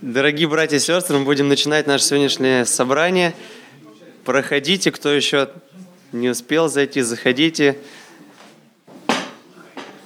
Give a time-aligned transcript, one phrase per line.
[0.00, 3.34] Дорогие братья и сестры, мы будем начинать наше сегодняшнее собрание.
[4.24, 5.50] Проходите, кто еще
[6.12, 7.76] не успел зайти, заходите.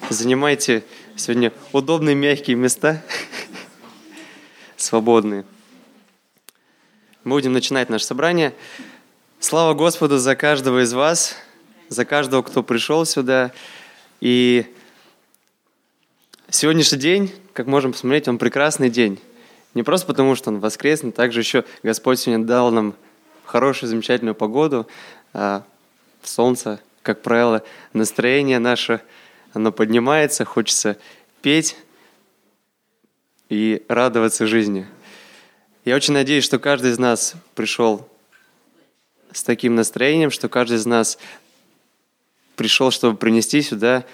[0.09, 0.83] Занимайте
[1.15, 3.05] сегодня удобные мягкие места,
[4.79, 5.45] свободные.
[7.23, 8.55] Будем начинать наше собрание.
[9.41, 11.37] Слава Господу за каждого из вас,
[11.91, 13.53] за каждого, кто пришел сюда.
[14.23, 14.75] И
[16.49, 19.21] сегодняшний день, как можем посмотреть, он прекрасный день.
[19.75, 22.95] Не просто потому, что он воскресный, также еще Господь сегодня дал нам
[23.45, 24.87] хорошую, замечательную погоду,
[25.33, 25.65] а,
[26.23, 27.63] солнце, как правило,
[27.93, 29.01] настроение наше,
[29.55, 30.99] оно поднимается, хочется
[31.41, 31.77] петь
[33.49, 34.87] и радоваться жизни.
[35.85, 38.09] Я очень надеюсь, что каждый из нас пришел
[39.33, 41.19] с таким настроением, что каждый из нас
[42.57, 44.05] пришел, чтобы принести сюда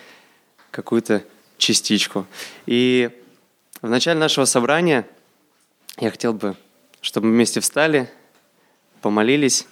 [0.70, 1.25] какую-то
[1.59, 2.27] частичку.
[2.67, 3.11] И
[3.83, 5.06] в начале нашего собрания–
[6.01, 6.57] я хотел бы,
[7.01, 8.11] чтобы мы вместе встали,
[9.01, 9.67] помолились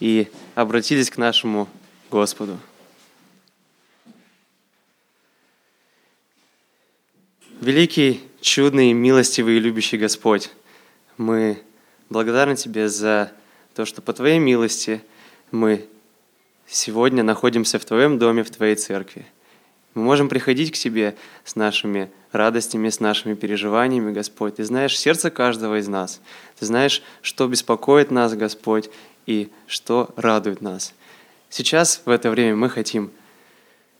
[0.00, 1.68] и обратились к нашему
[2.10, 2.58] Господу.
[7.60, 10.50] Великий, чудный, милостивый и любящий Господь,
[11.16, 11.62] мы
[12.10, 13.32] благодарны Тебе за
[13.74, 15.02] то, что по Твоей милости
[15.50, 15.88] мы
[16.66, 19.26] сегодня находимся в Твоем доме, в Твоей церкви.
[19.94, 21.14] Мы можем приходить к Тебе
[21.44, 24.56] с нашими радостями, с нашими переживаниями, Господь.
[24.56, 26.20] Ты знаешь сердце каждого из нас.
[26.58, 28.90] Ты знаешь, что беспокоит нас, Господь,
[29.26, 30.94] и что радует нас.
[31.48, 33.12] Сейчас, в это время, мы хотим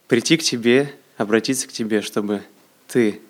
[0.09, 2.43] прийти к Тебе, обратиться к Тебе, чтобы
[2.89, 3.21] Ты,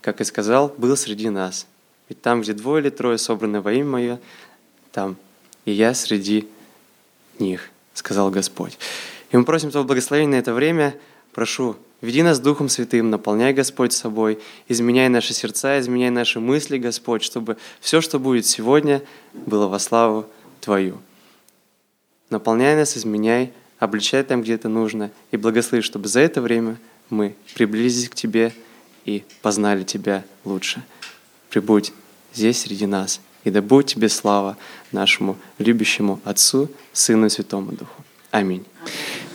[0.00, 1.66] как и сказал, был среди нас.
[2.08, 4.20] Ведь там, где двое или трое собраны во имя Мое,
[4.92, 5.16] там
[5.64, 6.48] и я среди
[7.40, 8.78] них, сказал Господь.
[9.32, 10.94] И мы просим Твоего благословения на это время.
[11.32, 14.38] Прошу, Веди нас Духом Святым, наполняй, Господь, собой,
[14.68, 19.00] изменяй наши сердца, изменяй наши мысли, Господь, чтобы все, что будет сегодня,
[19.32, 20.26] было во славу
[20.60, 20.98] Твою.
[22.28, 26.76] Наполняй нас, изменяй, обличай там, где это нужно, и благослови, чтобы за это время
[27.08, 28.52] мы приблизились к Тебе
[29.06, 30.82] и познали Тебя лучше.
[31.48, 31.94] Прибудь
[32.34, 34.58] здесь среди нас, и да будет Тебе слава
[34.92, 38.04] нашему любящему Отцу, Сыну и Святому Духу.
[38.30, 38.66] Аминь.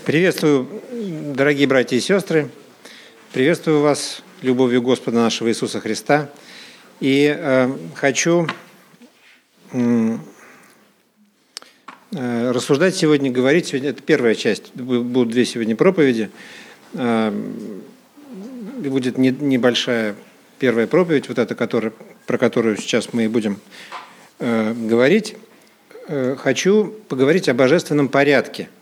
[0.06, 0.68] Приветствую,
[1.34, 2.50] дорогие братья и сестры.
[3.32, 6.32] Приветствую вас любовью Господа нашего Иисуса Христа.
[7.00, 8.48] И э, хочу
[9.72, 10.18] э,
[12.12, 16.32] рассуждать сегодня, говорить сегодня, это первая часть, будут две сегодня проповеди.
[16.96, 17.32] Э,
[18.80, 20.16] будет не, небольшая
[20.58, 21.94] первая проповедь, вот эта, которая,
[22.26, 23.60] про которую сейчас мы и будем
[24.40, 25.36] э, говорить.
[26.08, 28.70] Э, хочу поговорить о божественном порядке–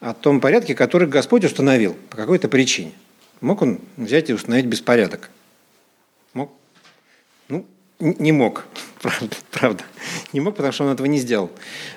[0.00, 2.92] о том порядке, который Господь установил по какой-то причине.
[3.40, 5.30] Мог он взять и установить беспорядок?
[6.32, 6.52] Мог?
[7.48, 7.66] Ну,
[7.98, 8.66] не мог,
[9.02, 9.84] правда, правда.
[10.32, 11.50] Не мог, потому что он этого не сделал.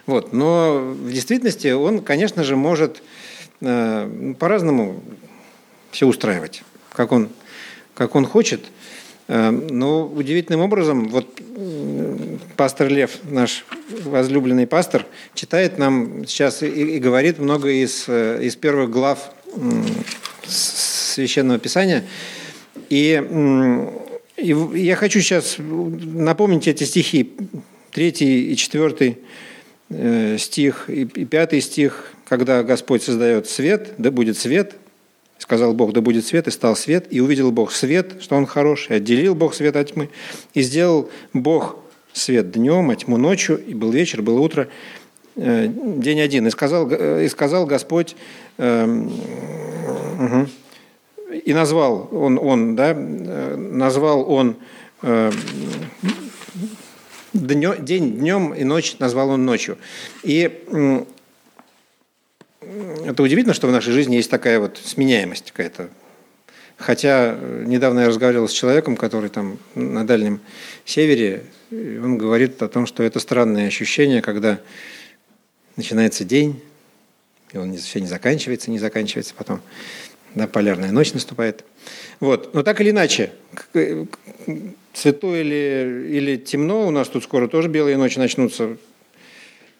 [0.06, 0.34] Вот.
[0.34, 3.02] Но в действительности он, конечно же, может
[3.62, 5.04] э, по-разному
[5.92, 7.30] все устраивать, как он,
[7.94, 8.62] как он хочет–
[9.30, 11.40] но удивительным образом, вот
[12.58, 13.64] пастор Лев, наш
[14.04, 19.32] возлюбленный пастор, читает нам сейчас и, и говорит много из, э, из первых глав
[20.48, 22.06] Священного Писания.
[22.90, 23.22] И,
[24.36, 27.34] и я хочу сейчас напомнить эти стихи,
[27.92, 29.20] третий и четвертый
[29.90, 34.74] э, стих и пятый стих, когда Господь создает свет, да будет свет–
[35.40, 38.98] Сказал Бог, да будет свет, и стал свет, и увидел Бог свет, что он хороший,
[38.98, 40.10] отделил Бог свет от тьмы,
[40.54, 41.78] и сделал Бог
[42.12, 44.68] свет днем, а тьму ночью, и был вечер, было утро,
[45.38, 46.46] э, день один.
[46.46, 48.18] И сказал, э, и сказал Господь,
[48.58, 48.86] э,
[50.20, 50.48] угу,
[51.46, 54.58] и назвал он, он да, назвал он
[57.34, 59.78] днем, день днем и ночь назвал он ночью.
[60.24, 61.06] И
[63.06, 65.90] это удивительно, что в нашей жизни есть такая вот сменяемость какая-то.
[66.78, 70.40] Хотя э, недавно я разговаривал с человеком, который там на Дальнем
[70.86, 74.60] Севере, он говорит о том, что это странное ощущение, когда
[75.76, 76.62] начинается день,
[77.52, 79.62] и он все не заканчивается, не заканчивается потом.
[80.36, 81.66] Да, полярная ночь наступает.
[82.20, 82.54] Вот.
[82.54, 83.32] Но так или иначе,
[84.94, 88.78] светло или, или темно, у нас тут скоро тоже белые ночи начнутся,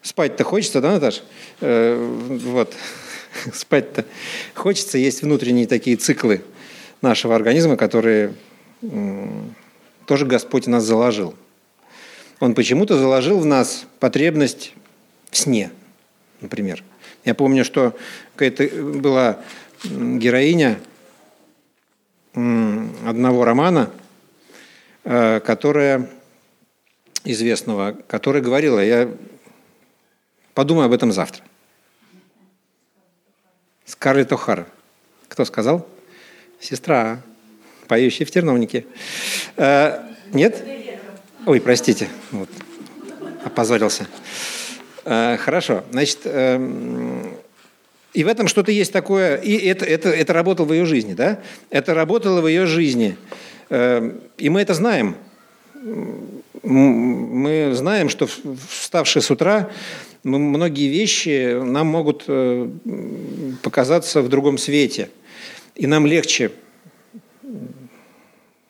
[0.02, 1.22] Спать-то хочется, да, Наташ?
[1.60, 2.74] Э, вот.
[3.52, 4.04] Спать-то
[4.54, 4.98] хочется.
[4.98, 6.42] Есть внутренние такие циклы
[7.02, 8.34] нашего организма, которые
[10.06, 11.34] тоже Господь нас заложил.
[12.40, 14.72] Он почему-то заложил в нас потребность
[15.30, 15.70] в сне,
[16.40, 16.82] например.
[17.24, 17.94] Я помню, что
[18.34, 18.68] какая-то
[18.98, 19.40] была
[19.84, 20.78] героиня
[22.32, 23.90] одного романа,
[25.04, 26.08] э, которая
[27.24, 29.10] известного, которая говорила, я
[30.54, 31.42] подумаю об этом завтра.
[33.84, 34.66] Скарлетт О'Хара.
[35.28, 35.86] Кто сказал?
[36.60, 37.22] Сестра,
[37.88, 38.86] поющая в терновнике.
[39.56, 40.64] А, нет?
[41.46, 42.08] Ой, простите.
[42.30, 42.48] Вот.
[43.44, 44.06] Опозорился.
[45.04, 45.84] А, хорошо.
[45.90, 47.34] Значит, эм,
[48.12, 51.40] и в этом что-то есть такое, и это, это, это работало в ее жизни, да?
[51.70, 53.16] Это работало в ее жизни.
[53.70, 55.16] Эм, и мы это знаем.
[56.62, 58.28] Мы знаем, что
[58.68, 59.70] вставшие с утра,
[60.22, 62.68] многие вещи нам могут э,
[63.62, 65.10] показаться в другом свете.
[65.74, 66.50] И нам легче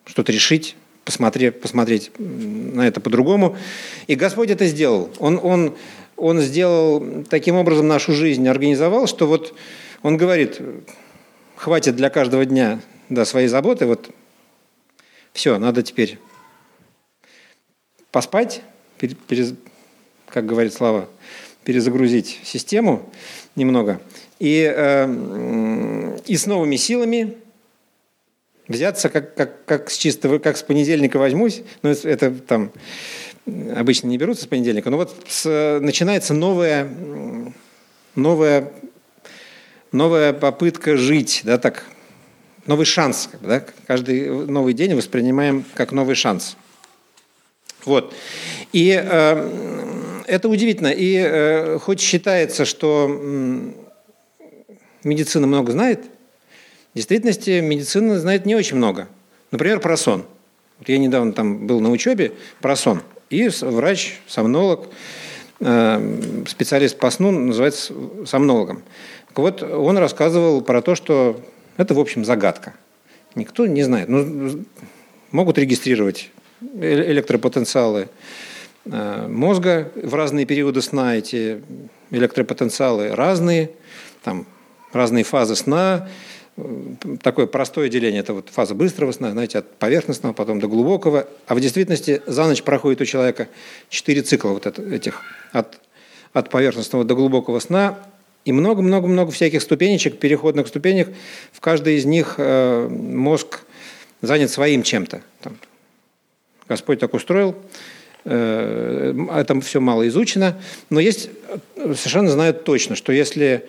[0.05, 3.57] что-то решить, посмотреть, посмотреть на это по-другому.
[4.07, 5.11] И Господь это сделал.
[5.19, 5.75] Он, он
[6.21, 9.55] он сделал таким образом нашу жизнь, организовал, что вот
[10.03, 10.61] он говорит,
[11.57, 14.11] хватит для каждого дня да, своей заботы, вот
[15.33, 16.19] все, надо теперь
[18.11, 18.61] поспать,
[20.33, 21.09] как говорит Слава,
[21.65, 23.09] перезагрузить систему
[23.57, 24.01] немного
[24.39, 27.37] и, э, и с новыми силами
[28.69, 32.73] взяться, как, как, как с чистого, как с понедельника возьмусь, ну это там
[33.75, 36.89] обычно не берутся с понедельника, но вот с, начинается новая,
[38.15, 38.73] новая,
[39.93, 41.85] новая попытка жить, да, так,
[42.67, 43.29] новый шанс.
[43.41, 46.57] Да, каждый новый день воспринимаем как новый шанс.
[47.85, 48.15] Вот.
[48.73, 50.00] И э,
[50.31, 50.89] это удивительно.
[50.89, 53.73] И э, хоть считается, что э,
[55.05, 56.05] медицина много знает,
[56.93, 59.09] в действительности медицина знает не очень много.
[59.51, 60.25] Например, про сон.
[60.79, 63.03] Вот я недавно там был на учебе про сон.
[63.29, 64.89] И врач, сомнолог,
[65.61, 67.93] э, специалист по сну называется
[68.25, 68.83] сомнологом.
[69.29, 71.41] Так вот, он рассказывал про то, что
[71.77, 72.75] это, в общем, загадка.
[73.35, 74.09] Никто не знает.
[74.09, 74.65] Ну,
[75.33, 76.31] могут регистрировать
[76.61, 78.09] э, электропотенциалы
[78.85, 81.17] мозга в разные периоды сна.
[81.17, 81.63] Эти
[82.11, 83.71] электропотенциалы разные,
[84.23, 84.47] там
[84.93, 86.09] разные фазы сна,
[87.23, 88.21] такое простое деление.
[88.21, 91.27] Это вот фаза быстрого сна, знаете, от поверхностного, потом до глубокого.
[91.47, 93.49] А в действительности за ночь проходит у человека
[93.89, 95.23] четыре цикла вот этих
[95.53, 95.79] от,
[96.33, 97.99] от поверхностного до глубокого сна.
[98.47, 101.11] И много-много-много всяких ступенечек, переходных ступенек.
[101.53, 103.61] В каждой из них э, мозг
[104.23, 105.21] занят своим чем-то.
[106.67, 107.55] Господь так устроил.
[108.25, 110.61] Э, это все мало изучено.
[110.91, 111.31] Но есть,
[111.77, 113.67] совершенно знают точно, что если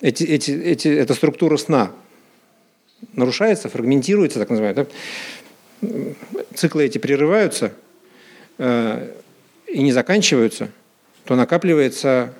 [0.00, 1.92] эти, эти, эти, эта структура сна
[3.12, 5.88] нарушается, фрагментируется, так называемая, да?
[6.54, 7.72] циклы эти прерываются
[8.58, 9.12] э,
[9.66, 10.70] и не заканчиваются,
[11.24, 12.32] то накапливается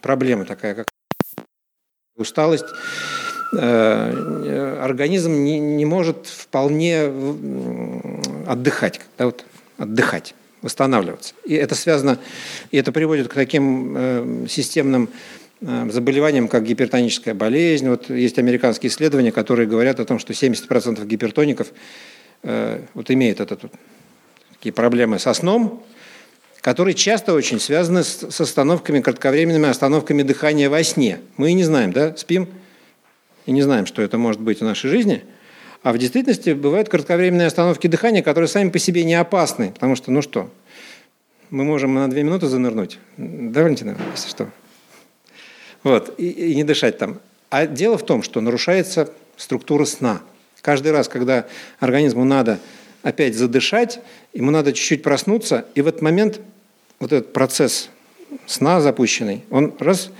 [0.00, 0.88] проблема такая, как
[2.16, 2.66] усталость.
[3.56, 7.12] Э, организм не, не может вполне
[8.46, 9.44] отдыхать, да, вот,
[9.78, 11.34] отдыхать восстанавливаться.
[11.44, 12.18] И это связано,
[12.70, 15.08] и это приводит к таким э, системным
[15.64, 17.88] Э, заболеваниям, как гипертоническая болезнь.
[17.88, 21.68] Вот есть американские исследования, которые говорят о том, что 70% гипертоников
[22.42, 23.72] э, вот имеют этот, вот,
[24.54, 25.84] такие проблемы со сном,
[26.62, 31.20] которые часто очень связаны с, с остановками, кратковременными остановками дыхания во сне.
[31.36, 32.48] Мы и не знаем, да, спим
[33.46, 35.22] и не знаем, что это может быть в нашей жизни.
[35.82, 40.12] А в действительности бывают кратковременные остановки дыхания, которые сами по себе не опасны, потому что,
[40.12, 40.48] ну что,
[41.50, 42.98] мы можем на две минуты занырнуть.
[43.16, 44.48] Да, Валентина, если что?
[45.82, 47.20] Вот, и, и не дышать там.
[47.50, 50.22] А дело в том, что нарушается структура сна.
[50.60, 51.46] Каждый раз, когда
[51.80, 52.60] организму надо
[53.02, 53.98] опять задышать,
[54.32, 56.40] ему надо чуть-чуть проснуться, и в этот момент
[57.00, 57.90] вот этот процесс
[58.46, 60.10] сна запущенный, он раз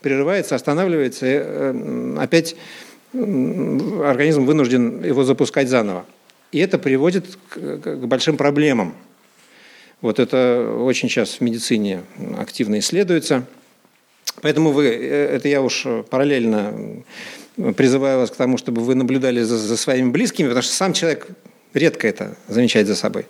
[0.00, 2.56] прерывается, останавливается, и э, опять
[3.12, 6.04] организм вынужден его запускать заново.
[6.50, 8.94] И это приводит к большим проблемам.
[10.00, 12.02] Вот это очень сейчас в медицине
[12.38, 13.46] активно исследуется–
[14.40, 17.02] Поэтому вы, э, это я уж параллельно
[17.76, 21.26] призываю вас к тому, чтобы вы наблюдали за, за своими близкими, потому что сам человек
[21.74, 23.26] редко это замечает за собой.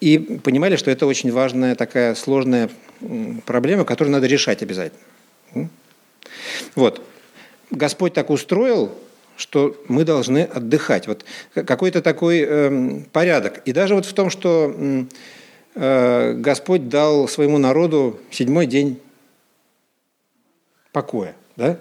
[0.00, 2.70] И понимали, что это очень важная такая сложная
[3.44, 5.68] проблема, которую надо решать обязательно.
[6.74, 7.02] Вот.
[7.70, 8.92] Господь так устроил,
[9.36, 11.06] что мы должны отдыхать.
[11.06, 11.24] Вот
[11.54, 13.62] какой-то такой э, порядок.
[13.64, 14.74] И даже вот в том, что
[15.74, 19.00] э, Господь дал своему народу седьмой день
[20.92, 21.34] покоя.
[21.56, 21.78] Да?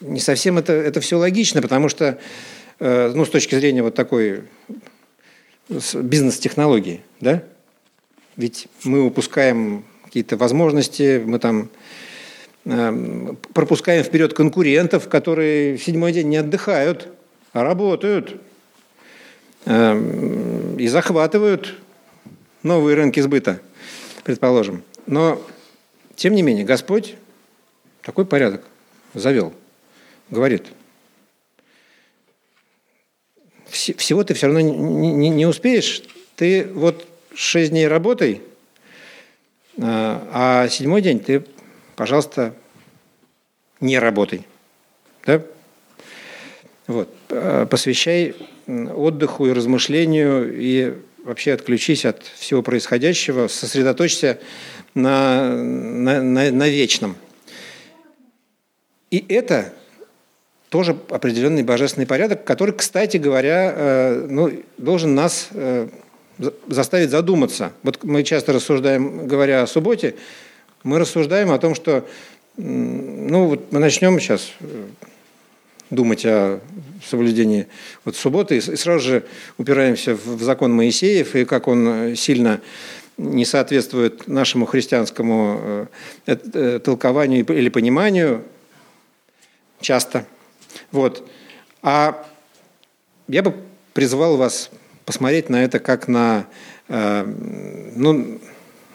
[0.00, 2.18] Не совсем это, это все логично, потому что
[2.80, 4.44] э, ну, с точки зрения вот такой
[5.68, 7.42] бизнес-технологии, да?
[8.36, 11.68] ведь мы упускаем какие-то возможности, мы там
[13.54, 17.08] пропускаем вперед конкурентов, которые в седьмой день не отдыхают,
[17.52, 18.40] а работают.
[19.64, 21.74] э, и захватывают
[22.62, 23.60] новые рынки сбыта,
[24.24, 24.82] предположим.
[25.06, 25.42] Но,
[26.14, 27.16] тем не менее, Господь
[28.02, 28.62] такой порядок
[29.14, 29.52] завел.
[30.30, 30.66] Говорит,
[33.68, 36.02] всего ты все равно не, не, успеешь.
[36.36, 38.42] Ты вот шесть дней работай,
[39.80, 41.44] а, а седьмой день ты,
[41.98, 42.54] пожалуйста,
[43.80, 44.46] не работай.
[45.26, 45.42] Да?
[46.86, 47.12] Вот.
[47.30, 48.36] А, посвящай
[48.68, 54.38] отдыху и размышлению и вообще отключись от всего происходящего, сосредоточься
[54.94, 57.16] на, на, на, на вечном.
[59.10, 59.72] И это
[60.68, 65.88] тоже определенный божественный порядок, который, кстати говоря, э, ну, должен нас э,
[66.68, 67.72] заставить задуматься.
[67.82, 70.14] Вот мы часто рассуждаем, говоря о субботе,
[70.82, 72.06] мы рассуждаем о том, что
[72.56, 74.86] ну, вот мы начнем сейчас э,
[75.90, 76.60] думать о
[77.06, 77.66] соблюдении
[78.04, 79.24] вот субботы, и сразу же
[79.58, 82.60] упираемся в закон Моисеев, и как он сильно
[83.16, 85.88] не соответствует нашему христианскому
[86.84, 88.44] толкованию или пониманию
[89.80, 90.26] часто–
[90.90, 91.28] вот.
[91.82, 92.26] А
[93.28, 93.54] я бы
[93.94, 94.70] призвал вас
[95.04, 96.46] посмотреть на это как на,
[96.88, 98.40] э, ну,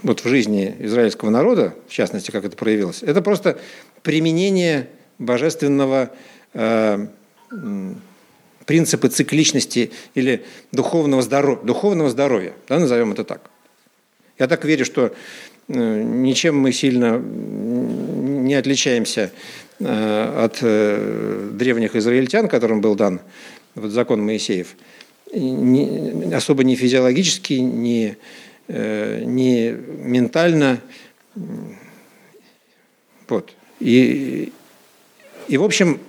[0.03, 3.57] вот в жизни израильского народа, в частности, как это проявилось, это просто
[4.01, 6.11] применение божественного
[6.53, 7.07] э,
[8.65, 11.63] принципа цикличности или духовного, здоров...
[11.63, 13.49] духовного здоровья, да, назовем это так.
[14.37, 15.13] Я так верю, что
[15.67, 19.31] э, ничем мы сильно не отличаемся
[19.79, 23.19] Э, от э, древних израильтян, которым был дан
[23.75, 24.75] вот закон Моисеев,
[26.33, 28.15] особо не физиологически, не,
[28.67, 30.81] не ментально.
[33.27, 33.53] Вот.
[33.79, 34.51] И,
[35.47, 35.99] и, в общем,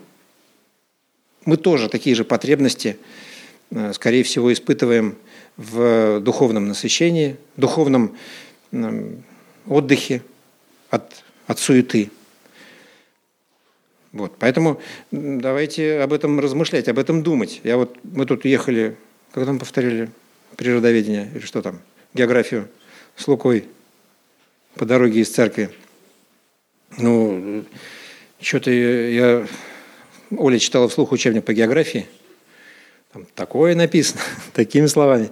[1.44, 2.96] мы тоже такие же потребности,
[3.92, 5.16] скорее всего, испытываем
[5.56, 8.16] в духовном насыщении, духовном
[9.66, 10.22] отдыхе
[10.90, 12.10] от, от суеты.
[14.12, 14.80] Вот, поэтому
[15.10, 17.60] давайте об этом размышлять, об этом думать.
[17.64, 18.96] Я вот, мы тут ехали,
[19.32, 20.08] как там повторили,
[20.56, 21.80] природоведение или что там,
[22.14, 22.68] географию
[23.16, 23.66] с Лукой
[24.76, 25.70] по дороге из церкви.
[26.96, 27.64] Ну,
[28.40, 29.46] что-то я...
[30.36, 32.06] Оля читала вслух учебник по географии.
[33.12, 34.20] Там такое написано,
[34.54, 35.30] такими словами,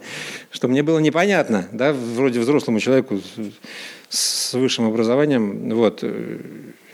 [0.51, 3.21] что мне было непонятно, да, вроде взрослому человеку
[4.09, 6.05] с высшим образованием, вот,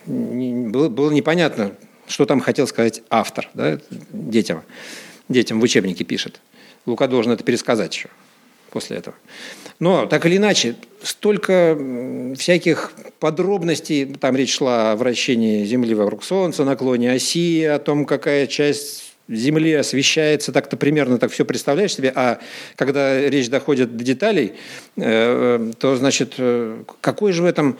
[0.06, 1.72] было, непонятно,
[2.06, 4.62] что там хотел сказать автор, да, детям.
[5.28, 6.40] Детям в учебнике пишет.
[6.86, 8.08] Лука должен это пересказать еще
[8.70, 9.16] после этого.
[9.80, 11.78] Но так или иначе, столько
[12.36, 18.46] всяких подробностей, там речь шла о вращении Земли вокруг Солнца, наклоне оси, о том, какая
[18.46, 22.38] часть Земли освещается, так-то примерно так все представляешь себе, а
[22.76, 24.54] когда речь доходит до деталей,
[24.96, 25.02] э,
[25.68, 27.76] э, то, значит, э, какой же в этом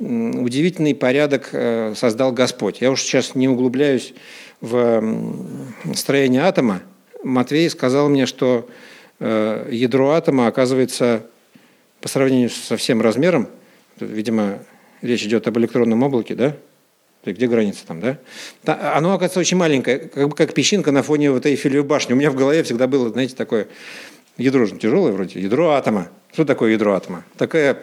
[0.00, 1.50] удивительный порядок
[1.96, 2.80] создал Господь.
[2.80, 4.14] Я уж сейчас не углубляюсь
[4.60, 5.02] в
[5.92, 6.82] строение атома.
[7.24, 8.68] Матвей сказал мне, что
[9.20, 11.26] ядро атома оказывается
[12.00, 13.48] по сравнению со всем размером,
[13.98, 14.60] видимо,
[15.02, 16.56] речь идет об электронном облаке, да?
[17.24, 18.18] Где граница там, да?
[18.64, 22.12] Оно, оказывается, очень маленькое, как, как песчинка на фоне вот Эйфелевой башни.
[22.12, 23.66] У меня в голове всегда было, знаете, такое
[24.36, 26.08] ядро же тяжелое вроде, ядро атома.
[26.32, 27.24] Что такое ядро атома?
[27.36, 27.76] Такая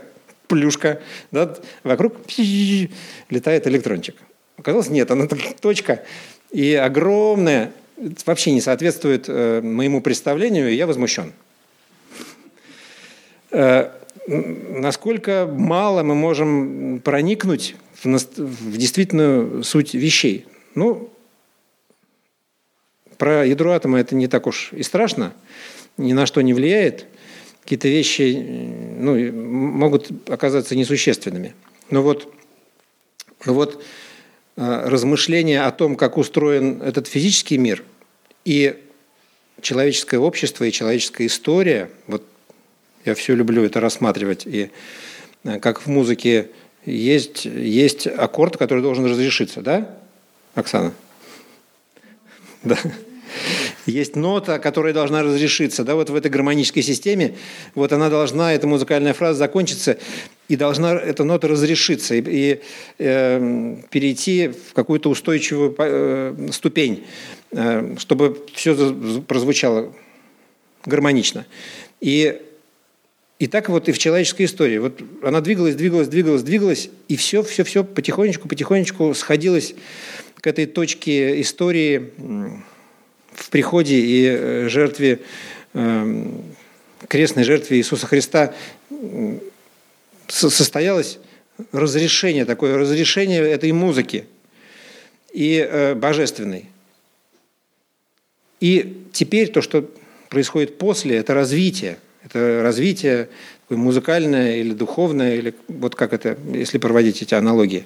[0.47, 1.01] плюшка,
[1.31, 4.15] да, вокруг летает электрончик.
[4.57, 5.27] Оказалось, нет, она
[5.59, 6.03] точка.
[6.51, 7.73] И огромная,
[8.25, 11.33] вообще не соответствует э, моему представлению, и я возмущен.
[13.51, 13.91] Э,
[14.27, 20.45] насколько мало мы можем проникнуть в, в действительную суть вещей.
[20.73, 21.09] Ну,
[23.17, 25.33] про ядро атома это не так уж и страшно,
[25.97, 27.05] ни на что не влияет
[27.65, 28.45] какие-то вещи
[28.99, 31.55] ну, могут оказаться несущественными.
[31.89, 32.31] Но вот,
[33.45, 33.85] вот э,
[34.55, 37.83] размышления о том, как устроен этот физический мир
[38.45, 38.81] и
[39.61, 42.23] человеческое общество, и человеческая история, вот
[43.03, 44.71] я все люблю это рассматривать, и
[45.43, 46.49] э, как в музыке
[46.85, 49.97] есть, есть аккорд, который должен разрешиться, да,
[50.53, 50.93] Оксана?
[52.63, 52.77] Да
[53.85, 57.35] есть нота, которая должна разрешиться, да, вот в этой гармонической системе,
[57.75, 59.97] вот она должна, эта музыкальная фраза закончиться,
[60.47, 62.61] и должна эта нота разрешиться и, и
[62.99, 67.03] э, перейти в какую-то устойчивую э, ступень,
[67.51, 68.75] э, чтобы все
[69.27, 69.93] прозвучало
[70.85, 71.45] гармонично.
[72.01, 72.41] И
[73.37, 74.77] и так вот и в человеческой истории.
[74.77, 79.75] Вот она двигалась, двигалась, двигалась, двигалась, и все, все, все потихонечку, потихонечку сходилось
[80.39, 82.13] к этой точке истории
[83.35, 85.19] в приходе и э, жертве
[85.73, 86.55] эм,
[87.07, 88.53] крестной жертве Иисуса Христа
[90.27, 91.19] состоялось
[91.71, 94.25] разрешение, такое разрешение этой музыки
[95.33, 96.65] и э, божественной.
[98.59, 99.89] И теперь то, что
[100.29, 101.97] происходит после, это развитие.
[102.23, 103.29] Это развитие
[103.69, 107.85] музыкальное или духовное, или вот как это, если проводить эти аналогии.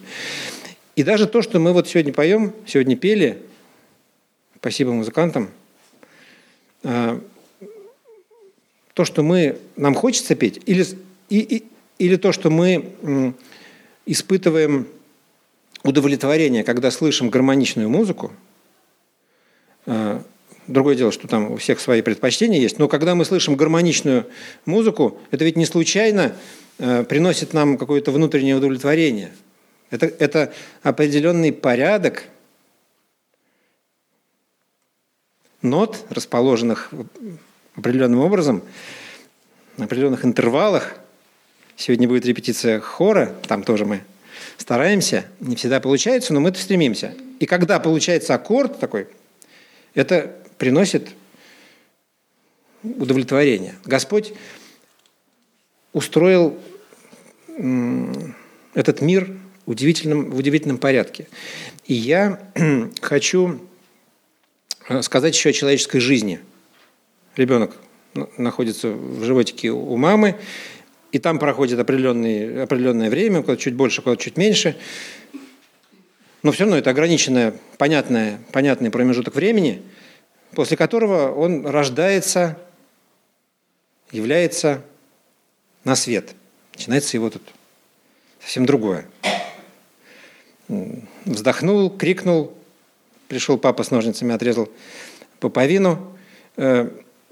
[0.96, 3.42] И даже то, что мы вот сегодня поем, сегодня пели,
[4.60, 5.50] спасибо музыкантам,
[6.84, 7.22] а,
[8.94, 10.86] то, что мы, нам хочется петь, или,
[11.30, 11.64] и, и,
[11.98, 13.34] или то, что мы
[14.06, 14.88] испытываем
[15.84, 18.32] удовлетворение, когда слышим гармоничную музыку,
[19.86, 20.24] а,
[20.70, 24.28] Другое дело, что там у всех свои предпочтения есть, но когда мы слышим гармоничную
[24.68, 26.36] музыку, это ведь не случайно
[26.78, 29.32] э, приносит нам какое-то внутреннее удовлетворение.
[29.90, 32.26] Это, это определенный порядок
[35.62, 36.92] нот, расположенных
[37.76, 38.64] определенным образом,
[39.78, 40.96] на определенных интервалах.
[41.76, 44.02] Сегодня будет репетиция хора, там тоже мы
[44.58, 47.14] стараемся, не всегда получается, но мы стремимся.
[47.40, 49.08] И когда получается аккорд такой,
[49.94, 51.10] это приносит
[52.84, 53.76] удовлетворение.
[53.86, 54.34] Господь
[55.94, 56.58] устроил
[58.74, 59.36] этот мир
[59.66, 61.28] в удивительном, в удивительном порядке.
[61.86, 62.40] И я
[63.02, 63.62] хочу
[65.02, 66.40] сказать еще о человеческой жизни.
[67.36, 67.76] Ребенок
[68.38, 70.36] находится в животике у мамы,
[71.12, 74.76] и там проходит определенное, определенное время, куда чуть больше, куда чуть меньше.
[76.44, 79.82] Но все равно это ограниченное, понятное, понятный промежуток времени–
[80.54, 82.58] после которого он рождается,
[84.12, 84.82] является
[85.84, 86.36] на свет.
[86.74, 87.44] Начинается его тут
[88.40, 89.06] совсем другое.
[91.26, 92.54] Вздохнул, крикнул,
[93.30, 94.70] пришел папа с ножницами, отрезал
[95.40, 96.18] пуповину.
[96.58, 96.90] Э,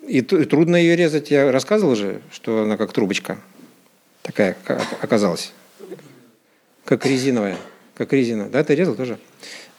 [0.08, 1.30] и трудно ее резать.
[1.32, 3.38] Я рассказывал же, что она как трубочка
[4.22, 4.56] такая
[5.01, 5.51] оказалась.
[6.86, 7.57] Как резиновая.
[7.94, 8.48] Как резина.
[8.48, 9.20] Да, ты резал тоже?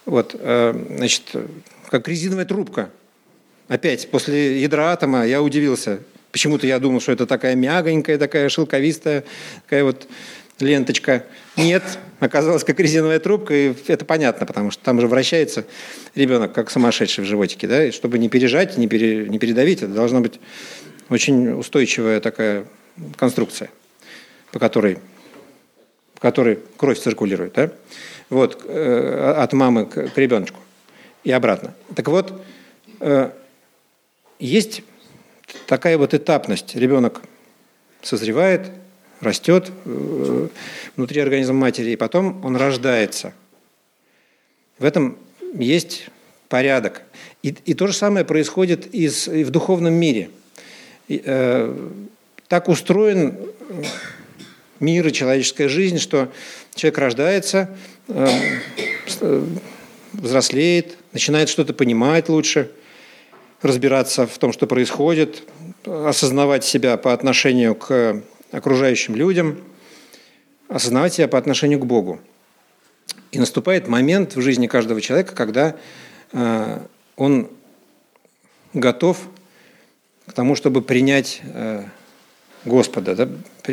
[0.04, 1.22] Вот, э, значит,
[1.88, 2.90] как резиновая трубка–
[3.68, 6.00] Опять, после ядра атома я удивился.
[6.32, 9.24] Почему-то я думал, что это такая мягонькая, такая шелковистая,
[9.64, 10.08] такая вот
[10.60, 11.24] ленточка.
[11.56, 11.82] Нет,
[12.20, 15.64] оказалось, как резиновая трубка, и это понятно, потому что там же вращается
[16.14, 19.92] ребенок, как сумасшедший в животике, да, и чтобы не пережать, не, пере, не передавить, это
[19.92, 20.40] должна быть
[21.08, 22.64] очень устойчивая такая
[23.16, 23.70] конструкция,
[24.52, 24.98] по которой,
[26.14, 27.70] по которой кровь циркулирует, да,
[28.30, 30.60] вот, э, от мамы к, к ребеночку
[31.24, 31.74] и обратно.
[31.94, 32.42] Так вот,
[33.00, 33.30] э,
[34.38, 34.82] есть
[35.66, 36.74] такая вот этапность.
[36.74, 37.22] Ребенок
[38.02, 38.70] созревает,
[39.20, 40.48] растет э,
[40.96, 43.32] внутри организма матери, и потом он рождается.
[44.78, 45.18] В этом
[45.54, 46.08] есть
[46.48, 47.02] порядок.
[47.42, 50.30] И, и то же самое происходит и, с, и в духовном мире.
[51.08, 51.88] И, э,
[52.48, 53.36] так устроен
[54.80, 56.30] мир и человеческая жизнь, что
[56.74, 57.76] человек рождается,
[58.08, 58.26] э,
[59.20, 59.44] э
[60.14, 62.70] взрослеет, начинает что-то понимать лучше–
[63.62, 65.42] разбираться в том, что происходит,
[65.84, 69.58] осознавать себя по отношению к окружающим людям,
[70.68, 72.20] осознавать себя по отношению к Богу.
[73.30, 75.76] И наступает момент в жизни каждого человека, когда
[76.32, 76.80] э,
[77.16, 77.50] он
[78.74, 79.18] готов
[80.26, 81.84] к тому, чтобы принять э,
[82.64, 83.28] Господа, да,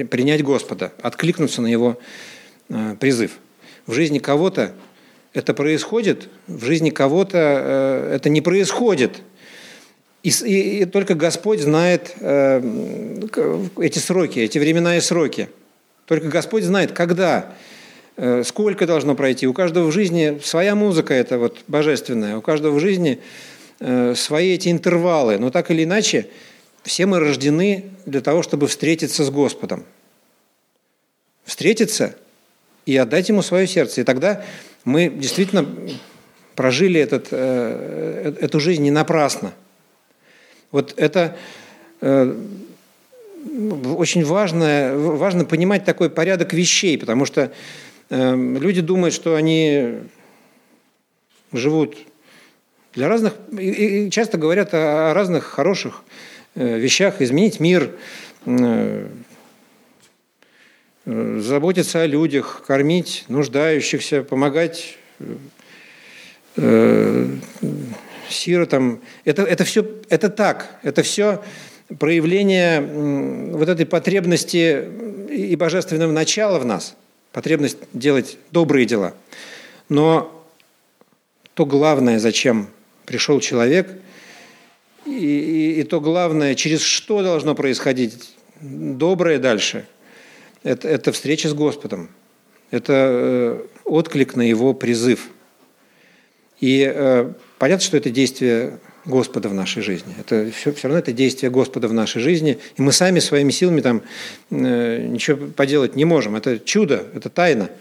[0.06, 2.00] принять Господа, откликнуться на Его
[2.70, 3.38] э, призыв.
[3.88, 4.74] В жизни кого-то
[5.34, 7.38] это происходит, в жизни кого-то
[8.12, 9.22] это не происходит–
[10.26, 12.60] и, и, и только Господь знает э,
[13.78, 15.50] эти сроки, эти времена и сроки.
[16.08, 17.54] Только Господь знает, когда,
[18.18, 19.46] э, сколько должно пройти.
[19.46, 22.38] У каждого в жизни своя музыка, это вот божественная.
[22.38, 23.20] У каждого в жизни
[23.80, 25.38] э, свои эти интервалы.
[25.38, 26.28] Но так или иначе,
[26.82, 29.86] все мы рождены для того, чтобы встретиться с Господом.
[31.44, 32.16] Встретиться
[32.88, 34.02] и отдать Ему свое сердце.
[34.02, 34.44] И тогда
[34.86, 35.68] мы действительно
[36.56, 39.54] прожили этот, э, э эту жизнь не напрасно–
[40.76, 41.38] вот это
[42.02, 42.36] э,
[43.96, 47.54] очень важно, важно понимать такой порядок вещей, потому что
[48.10, 50.00] э, люди думают, что они
[51.54, 51.96] живут
[52.94, 56.04] для разных, и, часто говорят о, разных хороших
[56.56, 57.92] э, вещах, изменить мир,
[61.06, 64.98] заботиться о людях, кормить нуждающихся, помогать
[68.30, 69.02] сиротам.
[69.24, 71.44] Это, это все, это так, это все
[72.00, 72.82] проявление
[73.52, 74.84] вот этой потребности
[75.30, 76.96] и божественного начала в нас,
[77.32, 79.14] потребность делать добрые дела.
[79.90, 80.46] Но
[81.54, 82.68] то главное, зачем
[83.06, 83.90] пришел человек,
[85.06, 89.86] и, и, и то главное, через что должно происходить доброе дальше,
[90.64, 92.10] это, это встреча с Господом.
[92.72, 95.30] Это э, отклик на Его призыв.
[96.60, 97.32] И э,
[97.66, 100.14] понятно, что это действие Господа в нашей жизни.
[100.20, 102.60] Это все, все равно это действие Господа в нашей жизни.
[102.78, 104.04] И мы сами своими силами там
[104.52, 106.36] э, ничего поделать не можем.
[106.36, 107.72] Это чудо, это тайна.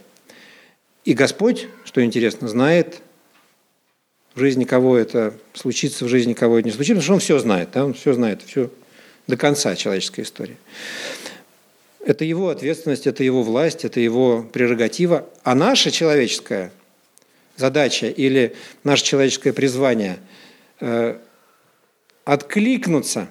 [1.05, 3.03] И Господь, что интересно, знает
[4.35, 7.39] в жизни кого это случится, в жизни кого это не случится, потому что Он все
[7.39, 7.69] знает.
[7.75, 7.85] Да?
[7.85, 8.71] Он все знает, все
[9.27, 10.57] до конца человеческой истории.
[12.07, 15.29] Это его ответственность, это его власть, это его прерогатива.
[15.43, 16.73] А наша человеческая
[17.57, 20.19] задача или наше человеческое призвание
[20.81, 21.19] э,
[22.25, 23.29] откликнуться,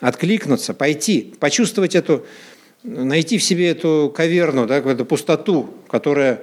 [0.00, 2.26] откликнуться, пойти, почувствовать эту,
[2.82, 6.42] найти в себе эту каверну, да, эту пустоту, которая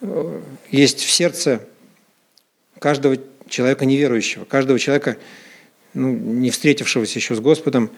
[0.00, 1.66] э, есть в сердце
[2.78, 3.16] каждого
[3.48, 5.16] человека неверующего, каждого человека,
[5.94, 7.90] ну, не встретившегося еще с Господом,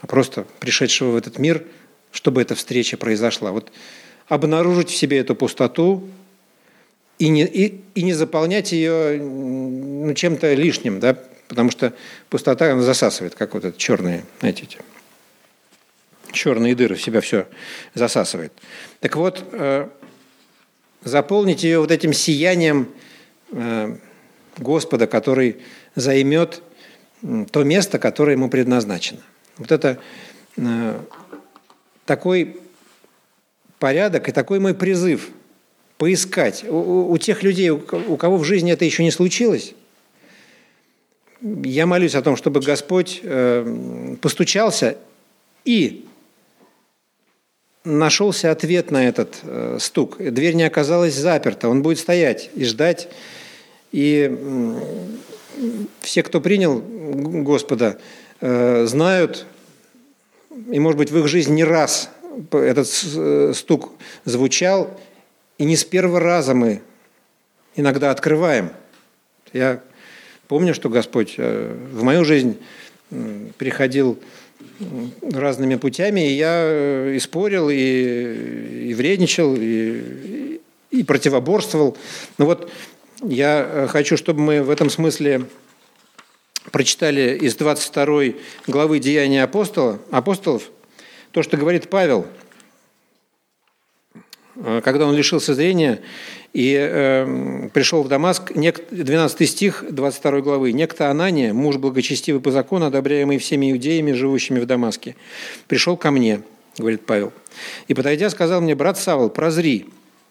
[0.00, 1.64] а просто пришедшего в этот мир,
[2.10, 3.52] чтобы эта встреча произошла.
[3.52, 3.72] Вот
[4.28, 6.08] обнаружить в себе эту пустоту
[7.18, 11.16] и не, и, и не заполнять ее ну, чем-то лишним, да,
[11.48, 11.92] потому что
[12.30, 14.78] пустота она засасывает, как вот это черные, знаете, эти
[16.32, 17.46] черные дыры в себя все
[17.94, 18.52] засасывает.
[19.00, 19.88] Так вот, э,
[21.04, 22.88] заполнить ее вот этим сиянием
[23.52, 23.96] э,
[24.58, 25.58] Господа, который
[25.94, 26.62] займет
[27.50, 29.20] то место, которое ему предназначено.
[29.56, 29.98] Вот это
[30.56, 31.00] э,
[32.04, 32.56] такой
[33.84, 35.28] порядок и такой мой призыв
[35.98, 36.64] поискать.
[36.66, 39.74] У, у тех людей, у кого в жизни это еще не случилось,
[41.42, 44.96] я молюсь о том, чтобы Господь э, постучался
[45.66, 46.06] и
[47.84, 50.16] нашелся ответ на этот э, стук.
[50.18, 51.68] Дверь не оказалась заперта.
[51.68, 53.08] Он будет стоять и ждать.
[53.92, 54.34] И
[56.00, 57.98] все, кто принял Господа,
[58.46, 59.46] Э, знают,
[60.70, 62.10] и, может быть, в их жизни не раз
[62.52, 63.92] этот э, стук
[64.24, 64.98] звучал,
[65.58, 66.82] и не с первого раза мы
[67.76, 68.70] иногда открываем.
[69.52, 69.80] Я
[70.48, 72.58] помню, что Господь э, в мою жизнь
[73.58, 74.18] приходил
[75.22, 81.96] разными путями, и я и спорил, и, и вредничал, и, и противоборствовал.
[82.38, 82.72] Но вот
[83.22, 85.46] я хочу, чтобы мы в этом смысле
[86.72, 88.34] прочитали из 22
[88.66, 90.70] главы Деяния апостола, апостолов,
[91.34, 92.28] то, что говорит Павел,
[94.54, 96.00] э, когда он лишился зрения
[96.52, 102.86] и э, пришел в Дамаск, 12 стих 22 главы, «Некто Анания, муж благочестивый по закону,
[102.86, 105.16] одобряемый всеми иудеями, живущими в Дамаске,
[105.66, 106.42] пришел ко мне,—
[106.78, 107.32] говорит Павел,—
[107.88, 109.86] и, подойдя, сказал мне, брат Савол, прозри,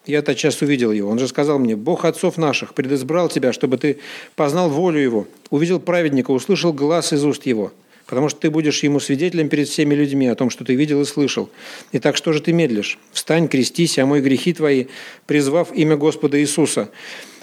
[0.06, 1.10] я тотчас увидел его.
[1.10, 4.00] Он же сказал мне, Бог отцов наших предизбрал тебя, чтобы ты
[4.38, 7.74] познал волю его, увидел праведника, услышал глаз из уст его,
[8.06, 11.06] потому что ты будешь ему свидетелем перед всеми людьми о том, что ты видел и
[11.06, 11.50] слышал.
[11.92, 13.00] Итак, что же ты медлишь?
[13.12, 14.86] Встань, крестись, а мой грехи твои,
[15.26, 16.90] призвав имя Господа Иисуса.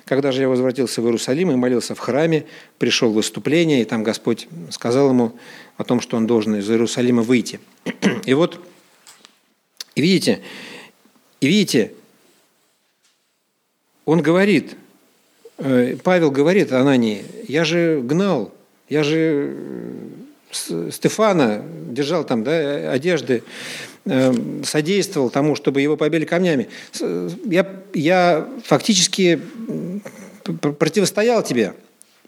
[0.04, 2.46] Когда же я возвратился в Иерусалим и молился в храме,
[2.78, 5.32] пришел выступление, и там Господь сказал ему
[5.76, 7.60] о том, что он должен из Иерусалима выйти.
[8.26, 8.60] И вот,
[9.94, 10.40] и видите,
[11.40, 11.92] и видите,
[14.04, 14.76] он говорит,
[15.58, 18.52] э, Павел говорит Анании, я же гнал,
[18.88, 19.56] я же
[20.50, 23.42] Стефана держал там да, одежды,
[24.04, 24.32] э,
[24.64, 26.68] содействовал тому, чтобы его побили камнями.
[27.44, 29.40] Я, я фактически
[30.42, 31.74] противостоял тебе,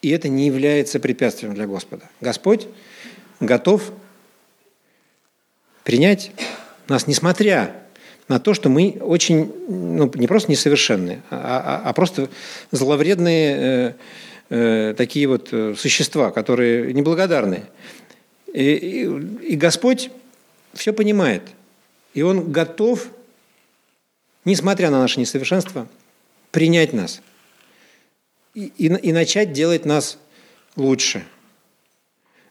[0.00, 2.08] и это не является препятствием для Господа.
[2.20, 2.66] Господь
[3.40, 3.92] готов
[5.84, 6.30] принять
[6.88, 7.74] нас, несмотря
[8.28, 12.28] на то, что мы очень, ну, не просто несовершенные, а, а, а просто
[12.70, 13.92] зловредные э,
[14.50, 17.64] э, такие вот э, существа, которые неблагодарные.
[18.52, 20.10] И, и, и Господь
[20.74, 21.42] все понимает.
[22.14, 23.08] И Он готов,
[24.44, 25.88] несмотря на наше несовершенство,
[26.50, 27.22] принять нас
[28.54, 30.18] и, и, и начать делать нас
[30.76, 31.24] лучше–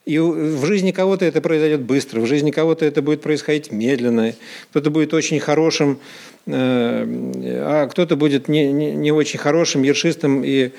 [0.06, 4.34] и в жизни кого-то это произойдет быстро, в жизни кого-то это будет происходить медленно,
[4.72, 6.00] кто-то будет очень хорошим,
[6.48, 10.72] э, а кто-то будет не, не, не очень хорошим, ершистым и,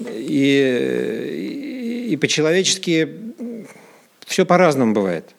[0.00, 3.08] и, и по-человечески
[4.26, 5.34] все по-разному бывает.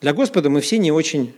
[0.00, 1.34] Для Господа мы все не очень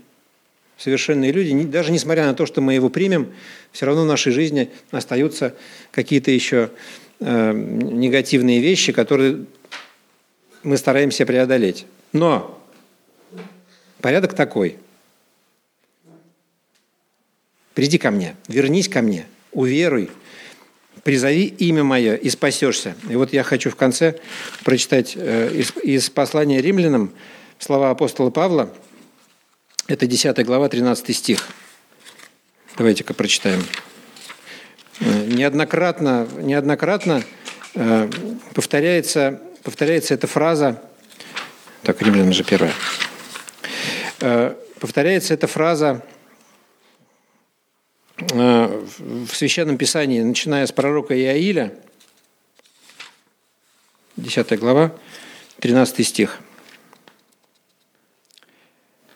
[0.78, 3.32] совершенные люди, даже несмотря на то, что мы его примем,
[3.72, 5.54] все равно в нашей жизни остаются
[5.90, 6.70] какие-то еще
[7.20, 9.46] э, негативные вещи, которые
[10.62, 11.86] мы стараемся преодолеть.
[12.12, 12.60] Но
[14.00, 14.76] порядок такой.
[17.74, 20.10] Приди ко мне, вернись ко мне, уверуй,
[21.06, 22.96] призови имя мое и спасешься.
[23.08, 24.18] И вот я хочу в конце
[24.64, 27.12] прочитать э, из, из послания римлянам
[27.60, 28.68] слова апостола Павла.
[29.86, 31.46] Это 10 глава, 13 стих.
[32.76, 33.64] Давайте-ка прочитаем.
[34.98, 37.22] Э, неоднократно, неоднократно
[37.76, 38.10] э,
[38.52, 40.82] повторяется, повторяется эта фраза.
[41.84, 42.72] Так, римлянам же первая.
[44.80, 46.02] Повторяется эта фраза
[48.18, 51.74] в Священном Писании, начиная с пророка Иаиля,
[54.16, 54.94] 10 глава,
[55.60, 56.38] 13 стих.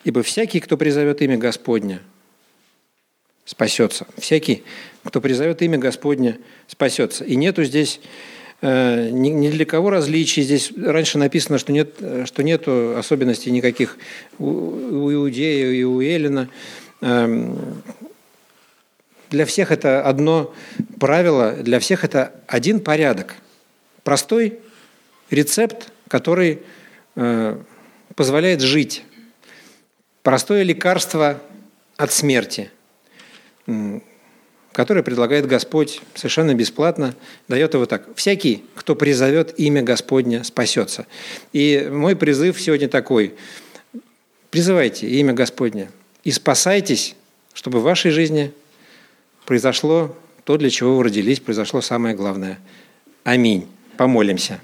[0.05, 2.01] «Ибо всякий, кто призовет имя Господня,
[3.45, 4.07] спасется.
[4.19, 4.65] Всякий,
[5.05, 7.25] кто призовет имя Господня, спасется».
[7.25, 8.01] И нету здесь
[8.61, 10.43] э, ни для кого различий.
[10.43, 11.95] Здесь раньше написано, что нет
[12.27, 13.97] что нету особенностей никаких
[14.39, 16.49] у Иудея и у Эллина.
[19.31, 20.53] Для всех это одно
[20.99, 23.37] правило, для всех это один порядок.
[24.03, 24.59] Простой
[25.31, 26.63] рецепт, который
[27.15, 27.59] э,
[28.17, 29.05] позволяет жить.
[30.25, 31.41] Простое лекарство
[31.97, 32.71] от смерти,
[34.73, 37.15] которое предлагает Господь совершенно бесплатно,
[37.47, 38.09] дает его так.
[38.17, 41.07] Всякий, кто призовет имя Господня, спасется.
[41.53, 43.35] И мой призыв сегодня такой.
[44.51, 45.89] Призывайте имя Господня
[46.25, 47.15] и спасайтесь,
[47.55, 48.53] чтобы в вашей жизни
[49.51, 52.61] произошло то, для чего вы родились, произошло самое главное.
[53.25, 53.67] Аминь.
[53.97, 54.61] Помолимся.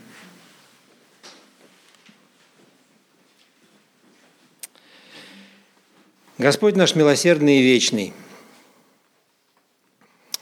[6.39, 8.13] Господь наш милосердный и вечный,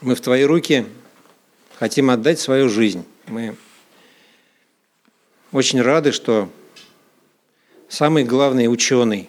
[0.01, 0.85] мы в Твои руки
[1.79, 3.03] хотим отдать свою жизнь.
[3.25, 3.55] Мы
[5.53, 6.51] очень рады, что
[7.89, 9.27] самый главный ученый,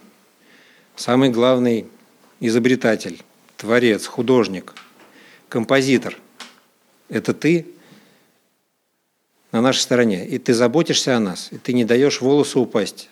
[0.94, 1.86] самый главный
[2.38, 3.22] изобретатель,
[3.56, 4.74] творец, художник–
[5.48, 6.18] композитор.
[7.08, 7.66] Это ты
[9.52, 10.26] на нашей стороне.
[10.26, 13.08] И ты заботишься о нас, и ты не даешь волосу упасть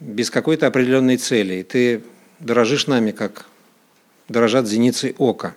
[0.00, 1.54] без какой-то определенной цели.
[1.54, 2.02] И ты
[2.38, 3.46] дорожишь нами, как
[4.28, 5.54] дорожат зеницы ока.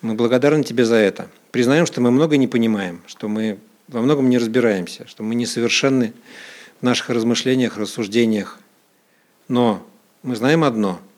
[0.00, 1.28] Мы благодарны тебе за это.
[1.52, 3.58] Признаем, что мы много не понимаем, что мы
[3.88, 6.12] во многом не разбираемся, что мы несовершенны
[6.80, 8.58] в наших размышлениях, рассуждениях.
[9.48, 9.86] Но
[10.22, 11.00] мы знаем одно–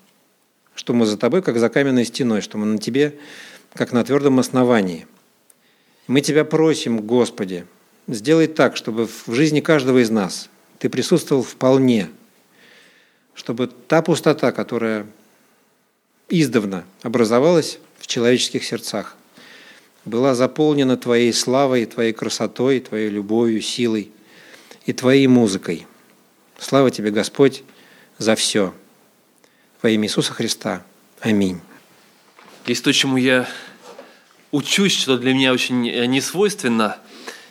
[0.74, 3.18] что мы за тобой, как за каменной стеной, что мы на тебе,
[3.74, 5.06] как на твердом основании.
[6.06, 7.66] Мы тебя просим, Господи,
[8.06, 12.10] сделай так, чтобы в жизни каждого из нас ты присутствовал вполне,
[13.34, 15.06] чтобы та пустота, которая
[16.28, 19.16] издавна образовалась в человеческих сердцах,
[20.04, 24.12] была заполнена Твоей славой, Твоей красотой, Твоей любовью, силой
[24.84, 25.86] и Твоей музыкой.
[26.58, 27.64] Слава Тебе, Господь,
[28.18, 28.74] за все.
[29.84, 30.82] Во имя Иисуса Христа.
[31.20, 31.60] Аминь.
[32.66, 33.46] Есть то, чему я
[34.50, 36.96] учусь, что для меня очень э, не свойственно.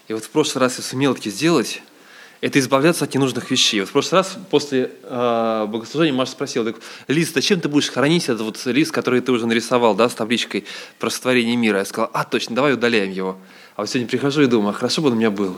[0.07, 1.83] И вот в прошлый раз я сумел таки сделать,
[2.41, 3.81] это избавляться от ненужных вещей.
[3.81, 6.73] Вот в прошлый раз после э, богослужения Маша спросила,
[7.07, 10.65] Лиз, зачем ты будешь хранить этот вот лист, который ты уже нарисовал, да, с табличкой
[10.97, 11.77] про сотворение мира?
[11.77, 13.37] Я сказал, а, точно, давай удаляем его.
[13.75, 15.55] А вот сегодня прихожу и думаю, а хорошо бы он у меня был.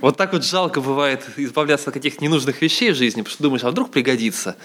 [0.00, 3.64] Вот так вот жалко бывает избавляться от каких-то ненужных вещей в жизни, потому что думаешь,
[3.64, 4.56] а вдруг пригодится.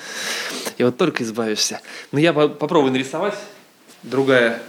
[0.78, 1.82] И вот только избавишься.
[2.12, 3.38] Но я попробую нарисовать.
[4.04, 4.62] Другая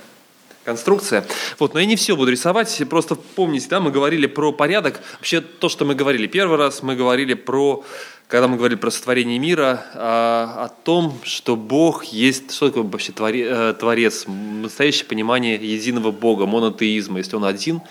[0.65, 1.25] конструкция.
[1.59, 5.01] Вот, но я не все буду рисовать, просто помните, да, мы говорили про порядок.
[5.19, 7.85] Вообще то, что мы говорили первый раз, мы говорили про,
[8.29, 13.13] когда мы говорили про сотворение мира, о, о том, что Бог есть, что такое вообще
[13.17, 17.19] э, творец, настоящее понимание единого Бога, монотеизма.
[17.19, 17.83] Если Он один,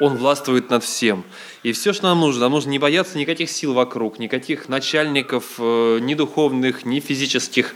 [0.00, 1.24] Он властвует над всем.
[1.62, 5.98] И все, что нам нужно, нам нужно не бояться никаких сил вокруг, никаких начальников, э,
[6.00, 7.74] ни духовных, ни физических.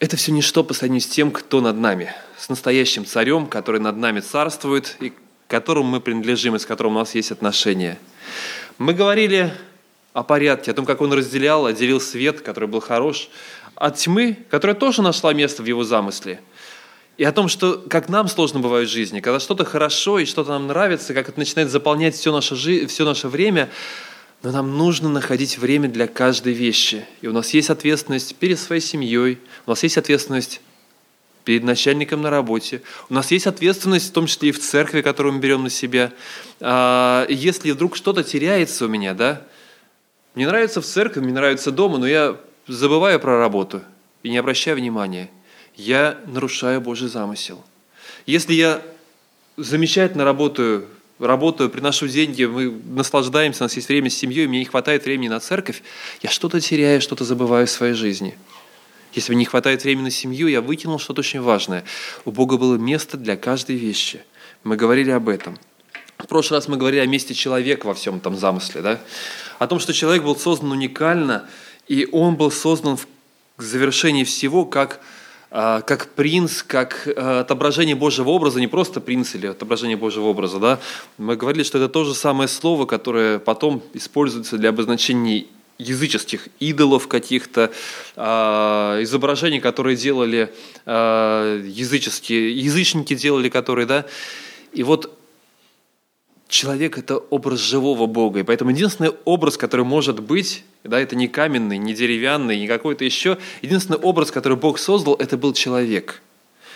[0.00, 3.96] Это все ничто по сравнению с тем, кто над нами, с настоящим царем, который над
[3.96, 5.12] нами царствует и
[5.46, 7.98] которому мы принадлежим и с которым у нас есть отношения.
[8.78, 9.54] Мы говорили
[10.12, 13.28] о порядке, о том, как он разделял, отделил свет, который был хорош,
[13.74, 16.40] от тьмы, которая тоже нашла место в его замысле–
[17.16, 20.50] и о том, что как нам сложно бывает в жизни, когда что-то хорошо и что-то
[20.50, 23.70] нам нравится, как это начинает заполнять все наше, все наше время,
[24.44, 27.04] но нам нужно находить время для каждой вещи.
[27.22, 30.60] И у нас есть ответственность перед своей семьей, у нас есть ответственность
[31.44, 32.82] перед начальником на работе.
[33.10, 36.12] У нас есть ответственность, в том числе и в церкви, которую мы берем на себя.
[36.60, 39.42] А, если вдруг что-то теряется у меня, да,
[40.36, 42.36] мне нравится в церкви, мне нравится дома, но я
[42.68, 43.82] забываю про работу
[44.22, 45.28] и не обращаю внимания–
[45.76, 47.62] я нарушаю Божий замысел.
[48.26, 48.82] Если я
[49.56, 54.64] замечательно работаю, работаю, приношу деньги, мы наслаждаемся, у нас есть время с семьей, мне не
[54.64, 55.82] хватает времени на церковь,
[56.22, 58.36] я что-то теряю, что-то забываю в своей жизни.
[59.12, 61.84] Если мне не хватает времени на семью, я вытянул что-то очень важное.
[62.24, 64.20] У Бога было место для каждой вещи.
[64.64, 65.56] Мы говорили об этом.
[66.18, 69.00] В прошлый раз мы говорили о месте человека во всем этом замысле, да?
[69.58, 71.48] О том, что человек был создан уникально,
[71.86, 73.06] и он был создан в
[73.62, 75.00] завершении всего как
[75.54, 80.80] как принц, как а, отображение Божьего образа, не просто принц или отображение Божьего образа, да,
[81.16, 85.46] мы говорили, что это то же самое слово, которое потом используется для обозначения
[85.78, 87.70] языческих идолов каких-то,
[88.16, 88.22] э,
[89.02, 90.52] изображений, которые делали
[90.86, 94.06] э, языческие, язычники делали, которые, да,
[94.72, 95.16] и вот
[96.54, 98.40] человек– это образ живого Бога.
[98.40, 103.04] И поэтому единственный образ, который может быть, да, это не каменный, не деревянный, не какой-то
[103.04, 103.38] еще.
[103.60, 106.22] Единственный образ, который Бог создал, это был человек.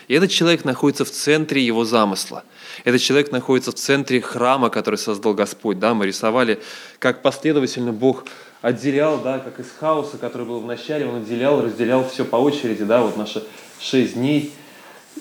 [0.09, 2.43] И этот человек находится в центре его замысла.
[2.85, 5.79] Этот человек находится в центре храма, который создал Господь.
[5.79, 6.61] Да, мы рисовали,
[6.99, 8.25] как последовательно Бог
[8.63, 12.85] отделял, да, как из хаоса, который был в начале, он отделял, разделял все по очереди,
[12.85, 13.45] да, вот наши
[13.79, 14.53] шесть дней,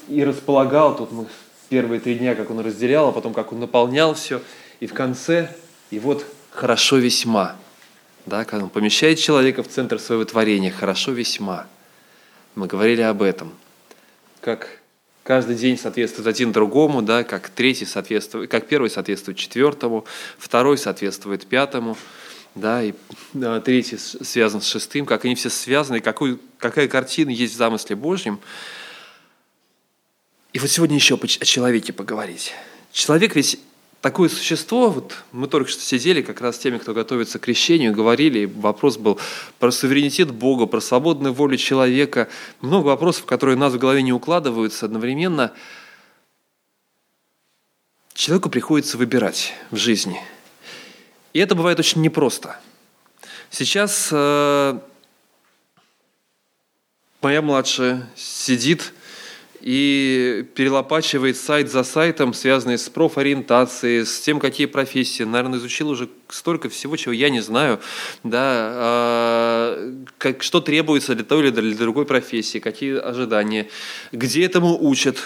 [0.07, 1.27] и располагал, тут мы
[1.69, 4.41] первые три дня, как он разделял, а потом как он наполнял все,
[4.79, 5.53] и в конце,
[5.91, 7.55] и вот хорошо весьма,
[8.25, 11.67] да, когда он помещает человека в центр своего творения, хорошо весьма.
[12.55, 13.53] Мы говорили об этом,
[14.41, 14.79] как
[15.23, 20.05] каждый день соответствует один другому, да, как третий соответствует, как первый соответствует четвертому,
[20.37, 21.97] второй соответствует пятому,
[22.55, 22.93] да, и
[23.33, 27.95] да, третий связан с шестым, как они все связаны, какой, какая картина есть в замысле
[27.95, 28.39] Божьем–
[30.57, 32.51] и вот сегодня еще о человеке поговорить.
[32.91, 33.59] Человек ведь
[34.01, 37.93] такое существо, вот мы только что сидели как раз с теми, кто готовится к крещению,
[37.93, 39.19] говорили, вопрос был
[39.59, 42.27] про суверенитет Бога, про свободную волю человека,
[42.59, 45.53] много вопросов, которые у нас в голове не укладываются одновременно.
[48.15, 50.19] Человеку приходится выбирать в жизни.
[51.33, 52.59] И это бывает очень непросто.
[53.51, 54.79] Сейчас э,
[57.21, 58.91] моя младшая сидит
[59.67, 65.23] и перелопачивает сайт за сайтом, связанный с профориентацией, с тем, какие профессии.
[65.23, 67.81] Наверное, изучил уже столько всего, чего я не знаю,
[68.23, 73.67] да, а, как, что требуется для той или для другой профессии, какие ожидания,
[74.13, 75.17] где этому учат,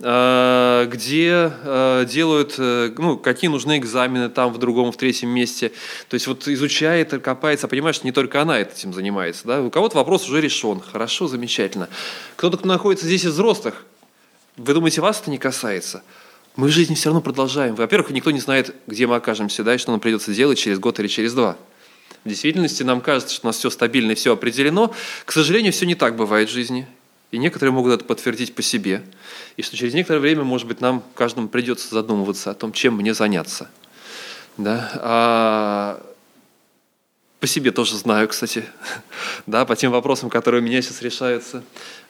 [0.00, 5.72] где а, делают, э, ну, какие нужны экзамены там, в другом, в третьем месте.
[6.08, 9.46] То есть вот изучает, копается, понимаешь, не только она этим занимается.
[9.46, 9.62] Да?
[9.62, 10.80] У кого-то вопрос уже решен.
[10.80, 11.90] Хорошо, замечательно.
[12.36, 13.84] Кто-то, кто находится здесь из взрослых,
[14.56, 16.02] вы думаете, вас это не касается?
[16.56, 17.74] Мы в жизни все равно продолжаем.
[17.74, 20.98] Во-первых, никто не знает, где мы окажемся, да, и что нам придется делать через год
[20.98, 21.58] или через два.
[22.24, 24.92] В действительности нам кажется, что у нас все стабильно и все определено.
[25.26, 26.86] К сожалению, все не так бывает в жизни.
[27.30, 29.02] И некоторые могут это подтвердить по себе.
[29.56, 33.14] И что через некоторое время, может быть, нам каждому придется задумываться о том, чем мне
[33.14, 33.70] заняться.
[34.56, 34.90] Да?
[34.96, 36.06] А
[37.40, 38.64] по себе тоже знаю, кстати,
[39.46, 41.62] да, по тем вопросам, которые у меня сейчас решаются.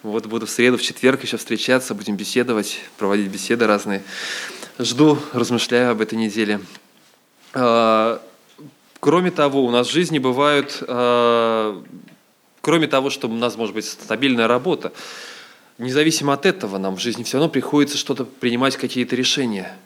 [0.02, 4.02] Вот буду в среду, в четверг еще встречаться, будем беседовать, проводить беседы разные.
[4.78, 6.60] Жду, размышляю об этой неделе.
[7.52, 8.20] А,
[8.98, 11.80] кроме того, у нас в жизни бывают а,
[12.60, 14.92] Кроме того, что у нас может быть стабильная работа,
[15.78, 19.76] независимо от этого нам в жизни все равно приходится что-то принимать, какие-то решения.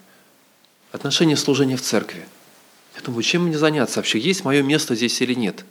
[0.91, 2.25] Отношения служения в церкви.
[2.95, 4.19] Я думаю, чем мне заняться вообще?
[4.19, 5.65] Есть мое место здесь или нет?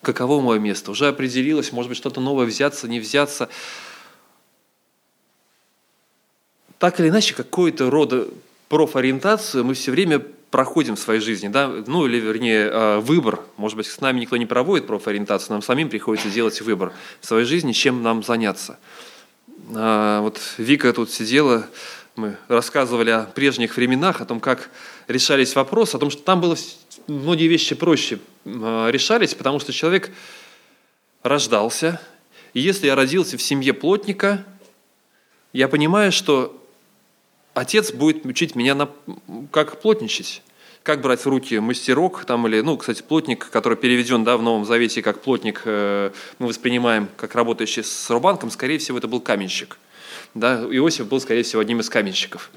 [0.00, 0.90] Каково мое место?
[0.90, 3.48] Уже определилось, может быть, что-то новое взяться, не взяться.
[6.78, 8.28] Так или иначе, какой-то рода
[8.68, 13.78] профориентацию мы все время проходим в своей жизни, да, ну или вернее э, выбор, может
[13.78, 17.72] быть, с нами никто не проводит профориентацию, нам самим приходится делать выбор в своей жизни,
[17.72, 18.78] чем нам заняться.
[19.74, 21.66] А, вот Вика тут сидела,
[22.16, 24.68] мы рассказывали о прежних временах, о том, как
[25.08, 26.56] решались вопросы, о том, что там было
[27.06, 30.10] многие вещи проще а, решались, потому что человек
[31.22, 31.98] рождался,
[32.52, 34.44] и если я родился в семье плотника,
[35.54, 36.61] я понимаю, что
[37.54, 38.88] отец будет учить меня, на,
[39.50, 40.42] как плотничать,
[40.82, 44.64] как брать в руки мастерок, там, или, ну, кстати, плотник, который переведен да, в Новом
[44.64, 49.78] Завете как плотник, э, мы воспринимаем как работающий с рубанком, скорее всего, это был каменщик.
[50.34, 50.62] Да?
[50.70, 52.50] Иосиф был, скорее всего, одним из каменщиков.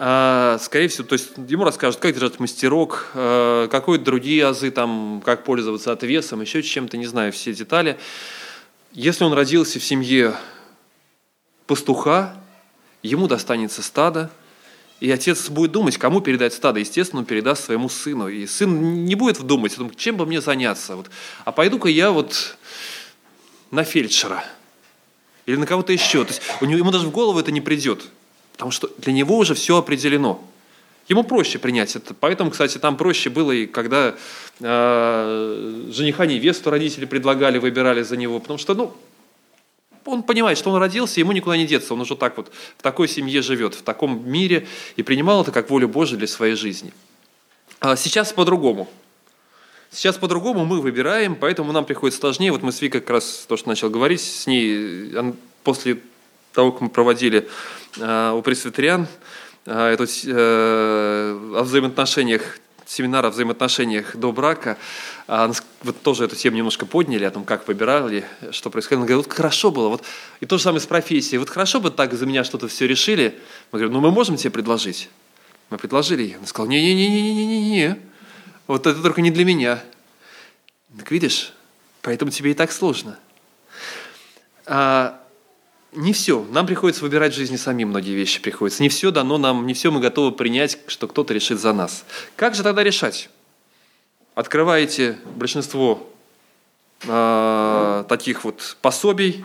[0.00, 5.20] А, скорее всего, то есть ему расскажут, как держать мастерок, э, какие другие азы, там,
[5.24, 7.98] как пользоваться отвесом, еще чем-то, не знаю, все детали.
[8.92, 10.34] Если он родился в семье
[11.66, 12.34] пастуха,
[13.02, 14.30] ему достанется стадо,
[15.00, 16.80] и отец будет думать, кому передать стадо.
[16.80, 18.28] Естественно, он передаст своему сыну.
[18.28, 20.96] И сын не будет думать, чем бы мне заняться.
[20.96, 21.08] Вот.
[21.44, 22.56] А пойду-ка я вот
[23.70, 24.44] на фельдшера
[25.46, 26.24] или на кого-то еще.
[26.24, 28.06] То есть у него, ему даже в голову это не придет,
[28.52, 30.44] потому что для него уже все определено.
[31.08, 32.12] Ему проще принять это.
[32.12, 34.14] Поэтому, кстати, там проще было и когда
[34.60, 38.94] э, жениха невесту родители предлагали, выбирали за него, потому что, ну,
[40.08, 43.08] он понимает, что он родился, ему никуда не деться, он уже так вот в такой
[43.08, 46.92] семье живет, в таком мире и принимал это как волю Божию для своей жизни.
[47.80, 48.88] А сейчас по-другому.
[49.90, 52.52] Сейчас по-другому мы выбираем, поэтому нам приходит сложнее.
[52.52, 55.12] Вот мы с Викой как раз то, что начал говорить, с ней
[55.62, 55.98] после
[56.52, 57.48] того, как мы проводили
[57.98, 59.06] э, у пресвитериан
[59.66, 64.78] э, э, о взаимоотношениях семинар о взаимоотношениях до брака,
[65.30, 65.52] а,
[65.82, 69.02] вот тоже эту тему немножко подняли, о том, как выбирали, что происходило.
[69.02, 70.02] Он говорит, вот хорошо было, вот,
[70.40, 73.38] и то же самое с профессией, вот хорошо бы так за меня что-то все решили.
[73.70, 75.10] Мы говорим, ну мы можем тебе предложить.
[75.68, 76.36] Мы предложили ей.
[76.38, 77.98] Он сказал, не-не-не-не-не-не,
[78.66, 79.84] вот это только не для меня.
[80.96, 81.52] Так видишь,
[82.00, 83.18] поэтому тебе и так сложно.
[84.64, 85.22] А,
[85.92, 86.42] не все.
[86.50, 88.82] Нам приходится выбирать в жизни самим многие вещи приходится.
[88.82, 92.06] Не все дано нам, не все мы готовы принять, что кто-то решит за нас.
[92.34, 93.28] Как же тогда решать?
[94.38, 96.08] Открываете большинство
[97.02, 99.44] э, таких вот пособий,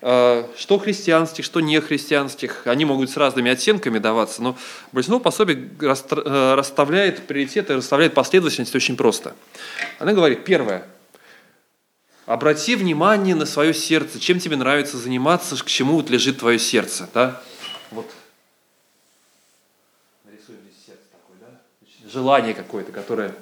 [0.00, 2.66] э, что христианских, что не христианских.
[2.66, 4.56] Они могут с разными оттенками даваться, но
[4.90, 9.34] большинство пособий расставляет приоритеты, расставляет последовательность очень просто.
[9.98, 10.86] Она говорит, первое–
[12.24, 17.06] Обрати внимание на свое сердце, чем тебе нравится заниматься, к чему вот лежит твое сердце.
[17.12, 17.42] Да?
[17.90, 18.06] Вот.
[22.10, 23.34] Желание какое-то, которое...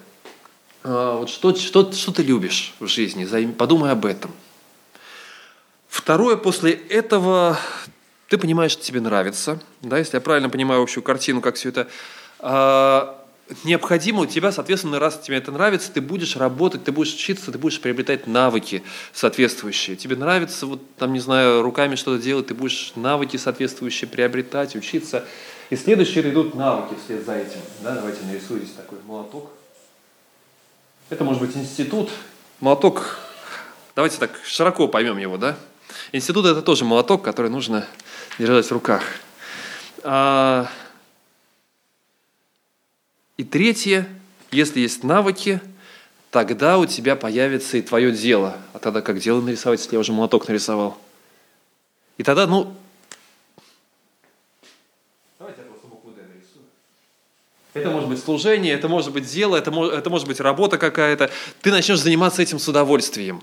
[0.82, 3.24] А, вот что, что, что ты любишь в жизни?
[3.52, 4.30] Подумай об этом.
[5.88, 7.58] Второе, после этого
[8.28, 9.60] ты понимаешь, что тебе нравится.
[9.82, 11.88] Да, если я правильно понимаю общую картину, как все это
[12.38, 13.20] а,
[13.64, 17.58] необходимо у тебя, соответственно, раз тебе это нравится, ты будешь работать, ты будешь учиться, ты
[17.58, 19.96] будешь приобретать навыки соответствующие.
[19.96, 25.24] Тебе нравится, вот там, не знаю, руками что-то делать, ты будешь навыки соответствующие приобретать, учиться.
[25.70, 27.60] И следующие идут навыки вслед за этим.
[27.82, 29.50] Да, давайте нарисую здесь такой молоток.
[31.10, 32.08] Это может быть институт.
[32.60, 33.18] Молоток,
[33.96, 35.56] давайте так широко поймем его, да?
[36.12, 37.84] Институт это тоже молоток, который нужно
[38.38, 39.02] держать в руках.
[40.04, 40.70] А,
[43.36, 44.08] и третье,
[44.52, 45.60] если есть навыки,
[46.30, 48.56] тогда у тебя появится и твое дело.
[48.72, 50.96] А тогда как дело нарисовать, если я уже молоток нарисовал?
[52.18, 52.72] И тогда, ну,
[55.40, 56.66] давайте я просто букву D нарисую.
[57.72, 61.30] Это может быть служение, это может быть дело, это, это может быть работа какая-то.
[61.62, 63.42] Ты начнешь заниматься этим с удовольствием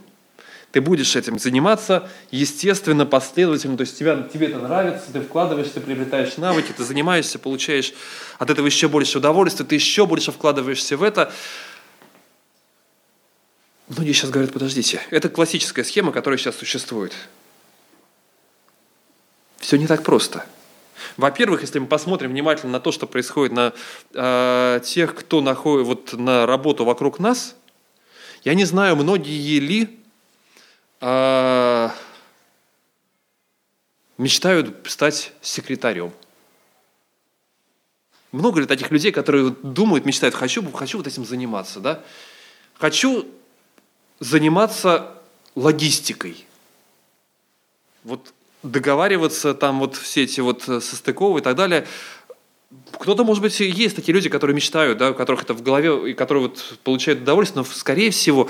[0.71, 5.81] ты будешь этим заниматься естественно, последовательно, то есть тебя, тебе это нравится, ты вкладываешься, ты
[5.81, 7.93] приобретаешь навыки, ты занимаешься, получаешь
[8.37, 11.31] от этого еще больше удовольствия, ты еще больше вкладываешься в это.
[13.87, 17.13] Многие сейчас говорят, подождите, это классическая схема, которая сейчас существует.
[19.57, 20.45] Все не так просто.
[21.17, 23.73] Во-первых, если мы посмотрим внимательно на то, что происходит на
[24.13, 27.55] э, тех, кто находит вот, на работу вокруг нас,
[28.43, 29.99] я не знаю, многие ли
[30.99, 31.93] а,
[34.17, 36.11] мечтают стать секретарем.
[38.31, 42.03] Много ли таких людей, которые думают, мечтают, хочу, хочу вот этим заниматься, да?
[42.75, 43.27] Хочу
[44.19, 45.13] заниматься
[45.55, 46.45] логистикой.
[48.03, 48.33] Вот
[48.63, 51.87] договариваться там вот все эти вот состыковые и так далее.
[52.99, 56.13] Кто-то, может быть, есть такие люди, которые мечтают, да, у которых это в голове, и
[56.13, 58.49] которые вот получают удовольствие, но, скорее всего,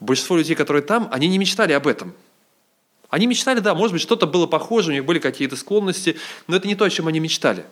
[0.00, 2.14] большинство людей, которые там, они не мечтали об этом.
[3.08, 6.66] Они мечтали, да, может быть, что-то было похоже, у них были какие-то склонности, но это
[6.66, 7.64] не то, о чем они мечтали.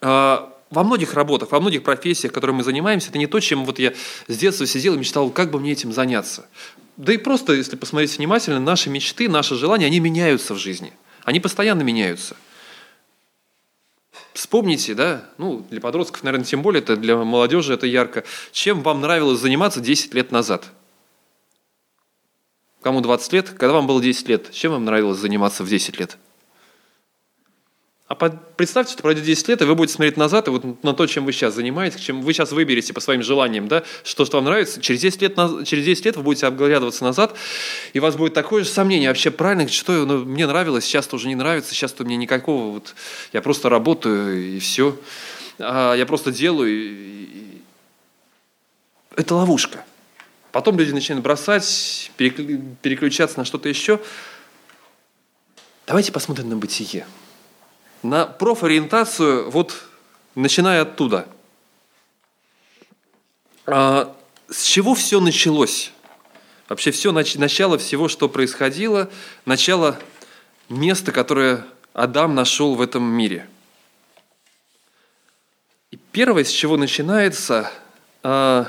[0.00, 3.78] А, во многих работах, во многих профессиях, которыми мы занимаемся, это не то, чем вот
[3.78, 3.92] я
[4.26, 6.46] с детства сидел и мечтал, как бы мне этим заняться.
[6.96, 10.92] Да и просто, если посмотреть внимательно, наши мечты, наши желания, они меняются в жизни.
[11.24, 12.36] Они постоянно меняются.
[14.32, 19.00] Вспомните, да, ну, для подростков, наверное, тем более, это для молодежи это ярко, чем вам
[19.00, 20.64] нравилось заниматься 10 лет назад–
[22.82, 23.50] Кому 20 лет?
[23.50, 24.50] Когда вам было 10 лет?
[24.50, 26.18] Чем вам нравилось заниматься в 10 лет?
[28.12, 31.06] А представьте, что пройдет 10 лет, и вы будете смотреть назад и вот на то,
[31.06, 34.44] чем вы сейчас занимаетесь, чем вы сейчас выберете по своим желаниям, да, что, что вам
[34.44, 34.82] нравится.
[34.82, 35.34] Через 10, лет,
[35.64, 37.34] через 10 лет вы будете оглядываться назад,
[37.94, 41.28] и у вас будет такое же сомнение, вообще правильно, что ну, мне нравилось, сейчас-то уже
[41.28, 42.94] не нравится, сейчас-то мне никакого, вот,
[43.32, 44.94] я просто работаю, и все.
[45.58, 46.70] А я просто делаю.
[46.70, 47.62] И, и...
[49.16, 49.86] Это ловушка.
[50.50, 54.00] Потом люди начинают бросать, переключаться на что-то еще.
[55.86, 57.06] Давайте посмотрим на бытие.
[58.02, 59.84] На профориентацию, вот
[60.34, 61.28] начиная оттуда.
[63.64, 64.16] А,
[64.48, 65.92] с чего все началось?
[66.68, 69.08] Вообще все, начало всего, что происходило,
[69.44, 70.00] начало
[70.68, 73.48] места, которое Адам нашел в этом мире.
[75.92, 77.70] И первое, с чего начинается,
[78.24, 78.66] а,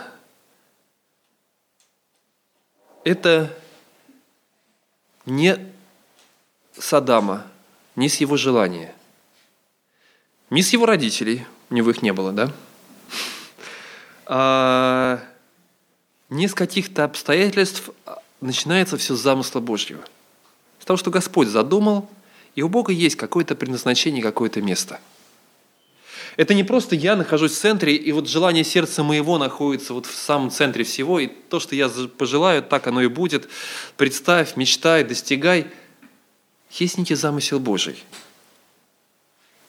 [3.03, 3.51] это
[5.25, 5.57] не
[6.77, 7.47] с Адама,
[7.95, 8.93] ни с его желания,
[10.53, 12.51] ни с его родителей, у него их не было, да?
[14.25, 15.19] А,
[16.29, 17.89] ни с каких-то обстоятельств
[18.41, 20.03] начинается все с замысла Божьего.
[20.79, 22.09] С того, что Господь задумал,
[22.55, 24.99] и у Бога есть какое-то предназначение, какое-то место–
[26.35, 30.15] это не просто я нахожусь в центре, и вот желание сердца моего находится вот в
[30.15, 33.47] самом центре всего, и то, что я пожелаю, так оно и будет.
[33.97, 35.67] Представь, мечтай, достигай.
[36.71, 38.03] Есть некий замысел Божий.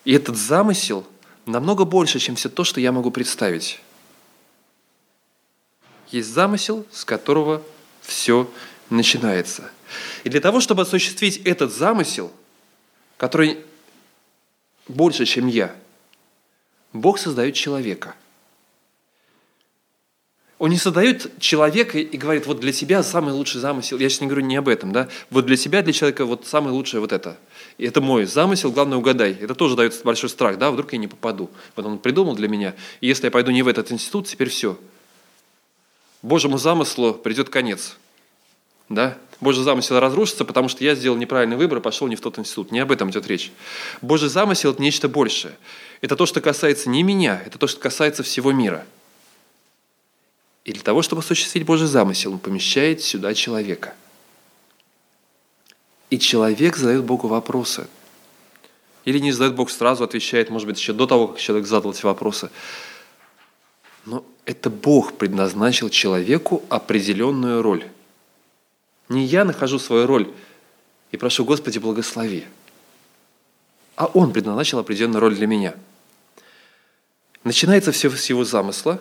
[0.04, 1.06] И этот замысел
[1.46, 3.80] намного больше, чем все то, что я могу представить.
[6.10, 7.62] Есть замысел, с которого
[8.02, 8.50] все
[8.90, 9.70] начинается.
[10.24, 12.32] И для того, чтобы осуществить этот замысел,
[13.16, 13.58] который
[14.88, 15.74] больше, чем я–
[16.94, 18.14] Бог создает человека.
[20.58, 23.98] Он не создает человека и говорит, вот для тебя самый лучший замысел.
[23.98, 25.08] Я сейчас не говорю не об этом, да?
[25.28, 27.36] Вот для тебя, для человека, вот самое лучшее вот это.
[27.76, 29.32] И это мой замысел, главное угадай.
[29.32, 30.70] Это тоже дает большой страх, да?
[30.70, 31.50] Вдруг я не попаду.
[31.74, 32.74] Вот он придумал для меня.
[33.00, 34.78] И если я пойду не в этот институт, теперь все.
[36.22, 37.96] Божьему замыслу придет конец.
[38.88, 39.18] Да?
[39.40, 42.70] Божий замысел разрушится, потому что я сделал неправильный выбор и пошел не в тот институт.
[42.70, 43.50] Не об этом идет речь.
[44.00, 45.54] Божий замысел– это нечто большее.
[46.00, 48.86] Это то, что касается не меня, это то, что касается всего мира.
[50.64, 53.94] И для того, чтобы осуществить Божий замысел, Он помещает сюда человека.
[56.14, 57.88] И человек задает Богу вопросы.
[59.04, 62.04] Или не задает Бог сразу, отвечает, может быть, еще до того, как человек задал эти
[62.04, 62.50] вопросы.
[64.04, 67.84] Но это Бог предназначил человеку определенную роль.
[69.08, 70.32] Не я нахожу свою роль
[71.10, 72.44] и прошу, Господи, благослови.
[73.96, 75.74] А Он предназначил определенную роль для меня.
[77.42, 79.00] Начинается все с его замысла,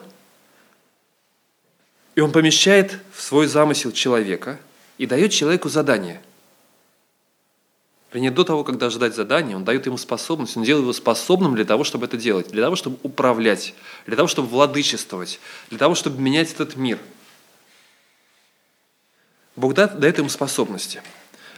[2.15, 4.59] и он помещает в свой замысел человека
[4.97, 6.19] и дает человеку задание.
[8.13, 11.55] Вернее, до того, как даже дать задание, он дает ему способность, он делает его способным
[11.55, 13.73] для того, чтобы это делать, для того, чтобы управлять,
[14.05, 15.39] для того, чтобы владычествовать,
[15.69, 16.99] для того, чтобы менять этот мир–
[19.55, 21.01] Бог дает ему способности.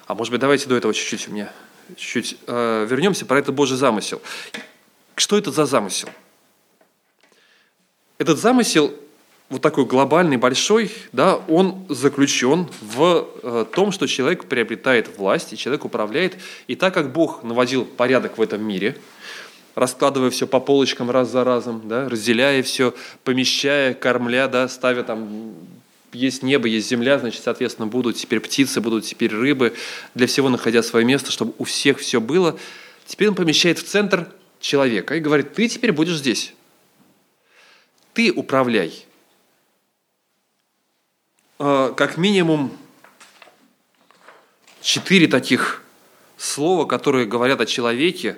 [0.07, 1.51] А может быть, давайте до этого чуть-чуть у меня
[1.95, 4.21] чуть-чуть э, вернемся про этот Божий замысел.
[5.15, 6.09] Что это за замысел?
[8.17, 8.93] Этот замысел,
[9.49, 15.57] вот такой глобальный, большой, да, он заключен в э, том, что человек приобретает власть, и
[15.57, 16.37] человек управляет.
[16.67, 18.97] И так как Бог наводил порядок в этом мире,
[19.75, 25.53] раскладывая все по полочкам раз за разом, да, разделяя все, помещая, кормля, да, ставя там
[26.11, 29.73] есть небо, есть земля, значит, соответственно, будут теперь птицы, будут теперь рыбы,
[30.15, 32.57] для всего находя свое место, чтобы у всех все было.
[33.05, 34.29] Теперь он помещает в центр
[34.59, 36.53] человека и говорит, ты теперь будешь здесь.
[38.13, 39.05] Ты управляй.
[41.57, 42.77] А, как минимум
[44.81, 45.81] четыре таких
[46.37, 48.37] слова, которые говорят о человеке,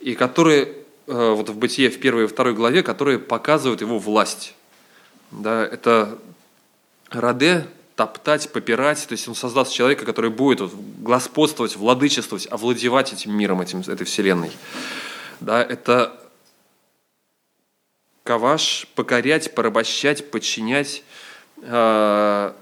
[0.00, 0.74] и которые
[1.06, 4.54] а, вот в Бытие в первой и второй главе, которые показывают его власть.
[5.30, 6.18] Да, это
[7.10, 7.66] раде,
[7.96, 9.06] топтать, попирать.
[9.08, 14.04] То есть он создаст человека, который будет вот, господствовать, владычествовать, овладевать этим миром, этим, этой
[14.04, 14.52] вселенной.
[15.40, 16.20] Да, это
[18.24, 21.02] каваш, покорять, порабощать, подчинять.
[21.62, 22.52] Э,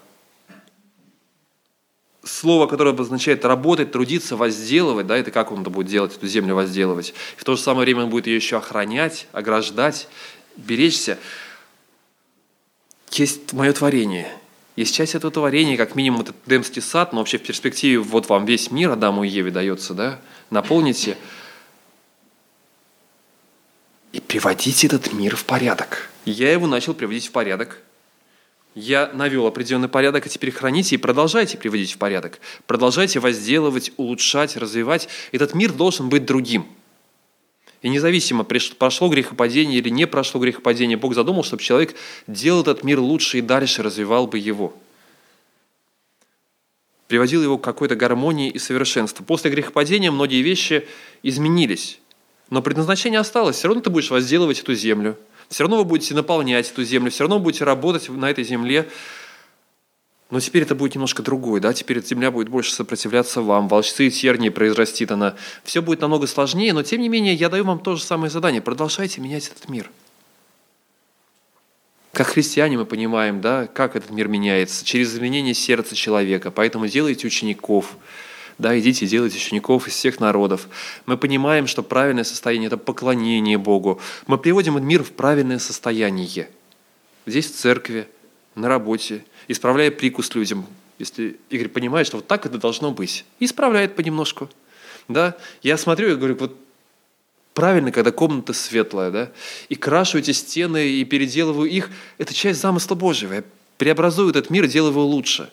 [2.23, 6.55] слово, которое обозначает работать, трудиться, возделывать, да, это как он это будет делать, эту землю
[6.55, 7.15] возделывать.
[7.37, 10.09] И в то же самое время он будет ее еще охранять, ограждать,
[10.57, 11.19] беречься
[13.19, 14.31] есть мое творение.
[14.75, 18.45] Есть часть этого творения, как минимум этот Демский сад, но вообще в перспективе вот вам
[18.45, 20.21] весь мир Адаму и Еве дается, да?
[20.51, 21.17] Наполните
[24.13, 26.11] и приводите этот мир в порядок.
[26.25, 27.81] Я его начал приводить в порядок.
[28.77, 32.39] Я навел определенный порядок, а теперь храните и продолжайте приводить в порядок.
[32.69, 35.09] Продолжайте возделывать, улучшать, развивать.
[35.33, 36.67] Этот мир должен быть другим–
[37.87, 41.95] и независимо, прошло грехопадение или не прошло грехопадение, Бог задумал, чтобы человек
[42.27, 44.75] делал этот мир лучше и дальше развивал бы его.
[47.07, 49.25] Приводил его к какой-то гармонии и совершенству.
[49.25, 50.89] После грехопадения многие вещи
[51.23, 52.01] изменились.
[52.51, 53.55] Но предназначение осталось.
[53.55, 55.17] Все равно ты будешь возделывать эту землю.
[55.49, 57.11] Все равно вы будете наполнять эту землю.
[57.11, 58.89] Все равно будете работать на этой земле.
[60.29, 64.11] Но теперь это будет немножко другое, да, теперь земля будет больше сопротивляться вам, волчцы и
[64.11, 65.37] тернии произрастит она.
[65.63, 68.61] Все будет намного сложнее, но тем не менее я даю вам то же самое задание.
[68.61, 69.89] Продолжайте менять этот мир.
[72.11, 76.51] Как христиане мы понимаем, да, как этот мир меняется, через изменение сердца человека.
[76.51, 77.97] Поэтому делайте учеников,
[78.59, 80.69] да, идите делайте учеников из всех народов.
[81.07, 84.01] Мы понимаем, что правильное состояние– это поклонение Богу.
[84.27, 86.49] Мы приводим мир в правильное состояние.
[87.27, 88.09] Здесь в церкви,
[88.55, 90.67] на работе– исправляя прикус людям.
[90.99, 94.49] Если Игорь понимает, что вот так это должно быть, исправляет понемножку.
[95.09, 95.37] Да?
[95.63, 96.57] Я смотрю и говорю, вот
[97.55, 99.33] правильно, когда комната светлая, да,
[99.69, 103.35] и крашу эти стены, и переделываю их, это часть замысла Божьего.
[103.35, 103.45] Я
[103.79, 105.51] преобразую этот мир, делаю его лучше.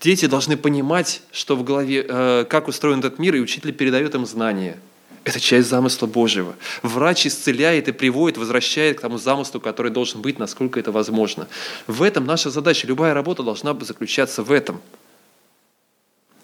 [0.00, 4.26] Дети должны понимать, что в голове, э, как устроен этот мир, и учитель передает им
[4.26, 4.78] знания.
[5.24, 6.54] Это часть замысла Божьего.
[6.82, 11.48] Врач исцеляет и приводит, возвращает к тому замыслу, который должен быть, насколько это возможно.
[11.88, 12.86] В этом наша задача.
[12.86, 14.80] Любая работа должна заключаться в этом.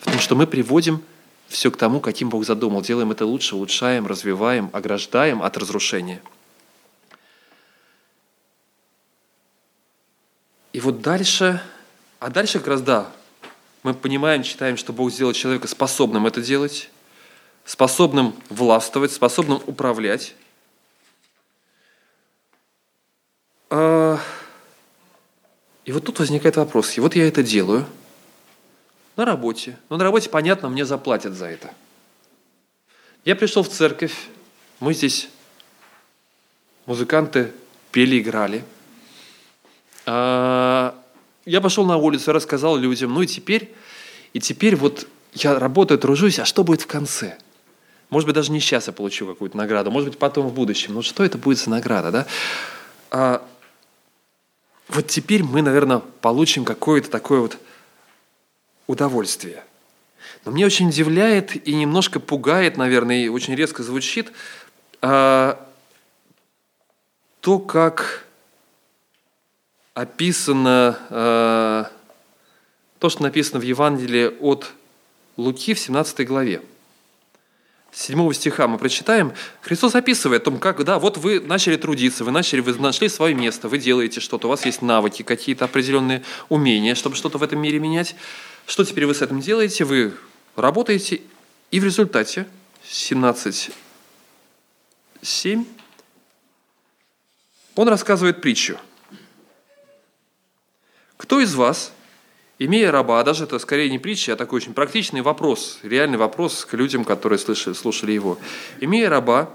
[0.01, 1.01] В том, что мы приводим
[1.47, 2.83] все к тому, каким Бог задумал.
[2.83, 6.21] Делаем это лучше, улучшаем, развиваем, ограждаем от разрушения.
[10.73, 11.63] И вот дальше,
[12.19, 13.13] а дальше как раз да,
[13.83, 16.91] мы понимаем, читаем, что Бог сделал человека способным это делать,
[17.65, 20.35] способным властвовать, способным управлять.
[23.71, 24.21] А,
[25.85, 26.97] и вот тут возникает вопрос.
[26.97, 27.87] И вот я это делаю
[29.17, 29.77] на работе.
[29.89, 31.75] Но на работе, понятно, мне заплатят за это.
[33.25, 34.15] Я пришел в церковь,
[34.79, 35.29] мы здесь
[36.87, 37.53] музыканты
[37.91, 38.65] пели, играли.
[40.07, 41.02] А,
[41.45, 43.75] я пошел на улицу, рассказал людям, ну и теперь,
[44.33, 47.39] и теперь вот я работаю, тружусь, а что будет в конце?
[48.11, 50.95] Может быть, даже не сейчас я получу какую-то награду, может быть, потом в будущем.
[50.95, 52.27] Но что это будет за награда, да?
[53.11, 53.43] А,
[54.89, 57.57] вот теперь мы, наверное, получим какое-то такое вот
[58.87, 59.65] удовольствие.
[60.45, 64.31] Но мне очень удивляет и немножко пугает, наверное, и очень резко звучит
[65.01, 65.67] а,
[67.41, 68.27] то, как
[69.95, 71.85] описано э,
[72.99, 74.73] то, что написано в Евангелии от
[75.37, 76.63] Луки в 17 главе.
[77.91, 79.35] С 7 стиха мы прочитаем.
[79.61, 83.35] Христос описывает о том, как, да, вот вы начали трудиться, вы начали, вы нашли свое
[83.35, 87.61] место, вы делаете что-то, у вас есть навыки, какие-то определенные умения, чтобы что-то в этом
[87.61, 88.17] мире менять.
[88.67, 89.85] Что теперь вы с этим делаете?
[89.85, 90.15] Вы
[90.57, 91.21] работаете,
[91.71, 92.47] и в результате
[92.89, 95.67] 17.7
[97.75, 98.79] он рассказывает притчу–
[101.23, 101.93] кто из вас,
[102.59, 106.65] имея раба, а даже это скорее не притча, а такой очень практичный вопрос, реальный вопрос
[106.65, 108.39] к людям, которые слышали, слушали его,
[108.81, 109.49] имея раба,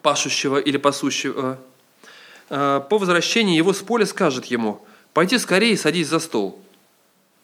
[0.00, 1.58] пашущего или пасущего,
[2.48, 6.58] э, по возвращении его с поля скажет ему, «Пойди скорее и садись за стол».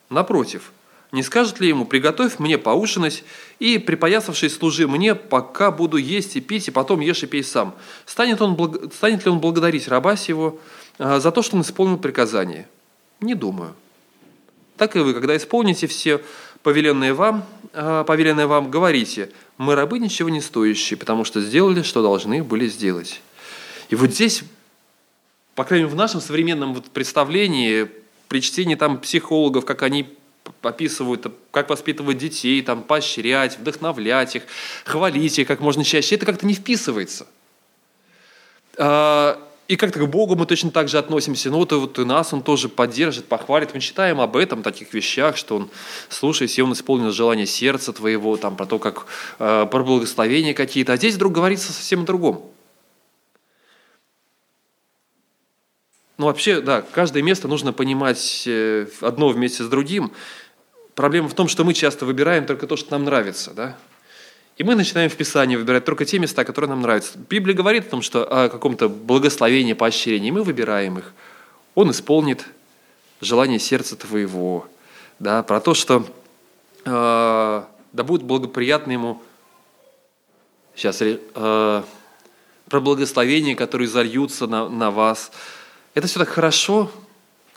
[0.09, 0.73] Напротив,
[1.13, 3.23] не скажет ли ему, «Приготовь мне поужинать
[3.59, 7.75] и, припоясавшись, служи мне, пока буду есть и пить, и потом ешь и пей сам».
[8.07, 10.59] Станет, он, станет ли он благодарить раба сего
[10.97, 12.67] э, за то, что он исполнил приказание?
[13.21, 13.75] Не думаю.
[14.77, 16.21] Так и вы, когда исполните все
[16.63, 22.03] повеленные вам, а, повеленные вам, говорите, мы рабы ничего не стоящие, потому что сделали, что
[22.03, 23.23] должны были сделать.
[23.89, 24.43] И вот здесь,
[25.55, 27.89] по крайней мере, в нашем современном вот представлении,
[28.29, 30.09] при чтении там психологов, как они
[30.63, 34.43] описывают, как воспитывать детей, там, поощрять, вдохновлять их,
[34.85, 37.27] хвалить их как можно чаще, это как-то не вписывается.
[39.69, 41.51] И как-то к Богу мы точно так же относимся.
[41.51, 43.75] Ну вот и, вот и нас Он тоже поддержит, похвалит.
[43.75, 45.71] Мы читаем об этом, таких вещах, что Он,
[46.09, 49.07] слушай, если Он исполнил желание сердца твоего, там, про то, как
[49.41, 50.93] э, про благословения какие-то.
[50.93, 52.53] А здесь вдруг говорится совсем о другом.
[56.19, 60.13] Ну вообще, да, каждое место нужно понимать э, одно вместе с другим.
[60.95, 63.77] Проблема в том, что мы часто выбираем только то, что нам нравится, да?
[64.57, 67.19] И мы начинаем в Писании выбирать только те места, которые нам нравятся.
[67.19, 71.13] Библия говорит о том, что о каком-то благословении, поощрении, и мы выбираем их.
[71.75, 72.47] Он исполнит
[73.21, 74.67] желание сердца твоего.
[75.19, 76.07] Да, про то, что
[76.85, 79.23] э, да будет благоприятно ему
[80.75, 81.83] сейчас э,
[82.69, 85.33] про благословения, которые зальются на, на вас.
[85.95, 86.91] Это все так хорошо,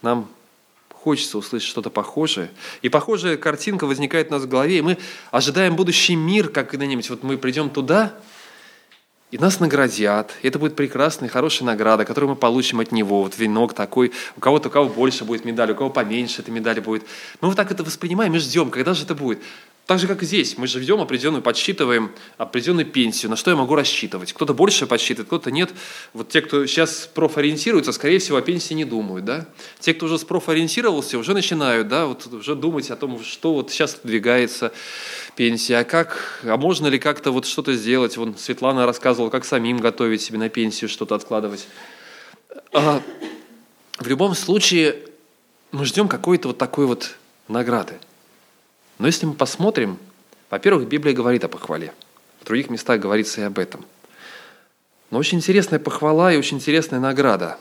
[0.02, 0.30] нам
[1.04, 2.50] хочется услышать что-то похожее.
[2.82, 4.98] И похожая картинка возникает у нас в голове, и мы
[5.32, 7.10] ожидаем будущий мир, как когда-нибудь.
[7.10, 8.14] Вот мы придем туда,
[9.32, 10.34] и нас наградят.
[10.42, 13.24] И это будет прекрасная, хорошая награда, которую мы получим от него.
[13.24, 14.12] Вот венок такой.
[14.36, 17.04] У кого-то у кого больше будет медаль, у кого поменьше эта медаль будет.
[17.40, 19.40] Мы вот так это воспринимаем и ждем, когда же это будет.
[19.90, 23.58] Так же, как и здесь, мы же ведем определенную, подсчитываем определенную пенсию, на что я
[23.58, 24.34] могу рассчитывать.
[24.34, 25.72] Кто-то больше подсчитывает, кто-то нет.
[26.14, 29.26] Вот те, кто сейчас профориентируются, скорее всего, о пенсии не думают.
[29.26, 29.48] Да?
[29.80, 34.00] Те, кто уже спрофориентировался, уже начинают да, вот уже думать о том, что вот сейчас
[34.04, 34.72] двигается
[35.36, 38.16] пенсия, а как, а можно ли как-то вот что-то сделать.
[38.16, 41.68] Вон Светлана рассказывала, как самим готовить себе на пенсию, что-то откладывать.
[42.74, 43.02] А,
[43.98, 44.98] в любом случае,
[45.72, 47.16] мы ждем какой-то вот такой вот
[47.48, 47.96] награды.
[49.00, 49.98] Но если мы посмотрим,
[50.50, 51.92] во-первых, Библия говорит о похвале.
[52.42, 53.84] В других местах говорится и об этом.
[55.10, 57.58] Но очень интересная похвала и очень интересная награда.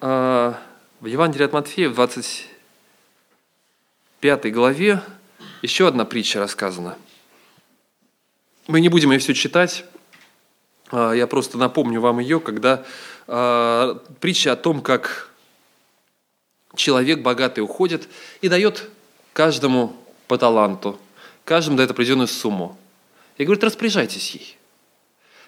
[0.00, 0.60] А,
[1.00, 5.02] в Евангелии от Матфея в 25 главе
[5.62, 6.96] еще одна притча рассказана.
[8.66, 9.84] Мы не будем ее все читать,
[10.90, 12.84] а, я просто напомню вам ее, когда
[13.26, 15.30] а, притча о том, как
[16.78, 18.08] человек богатый уходит
[18.40, 18.88] и дает
[19.34, 19.94] каждому
[20.26, 20.98] по таланту,
[21.44, 22.78] каждому дает определенную сумму.
[23.36, 24.56] И говорит, распоряжайтесь ей.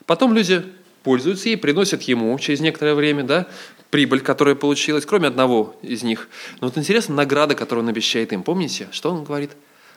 [0.06, 0.64] Потом люди
[1.02, 3.46] пользуются ей, приносят ему через некоторое время да,
[3.90, 6.28] прибыль, которая получилась, кроме одного из них.
[6.60, 8.42] Но вот интересно, награда, которую он обещает им.
[8.42, 9.52] Помните, что он говорит?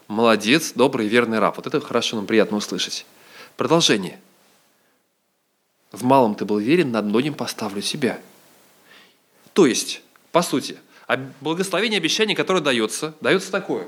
[0.08, 1.58] Молодец, добрый, верный раб.
[1.58, 3.06] Вот это хорошо, нам приятно услышать.
[3.58, 4.20] Продолжение.
[5.92, 8.20] В малом ты был верен, над многим поставлю себя.
[9.54, 10.78] То есть, по сути,
[11.42, 13.88] благословение обещание, которое дается, дается такое.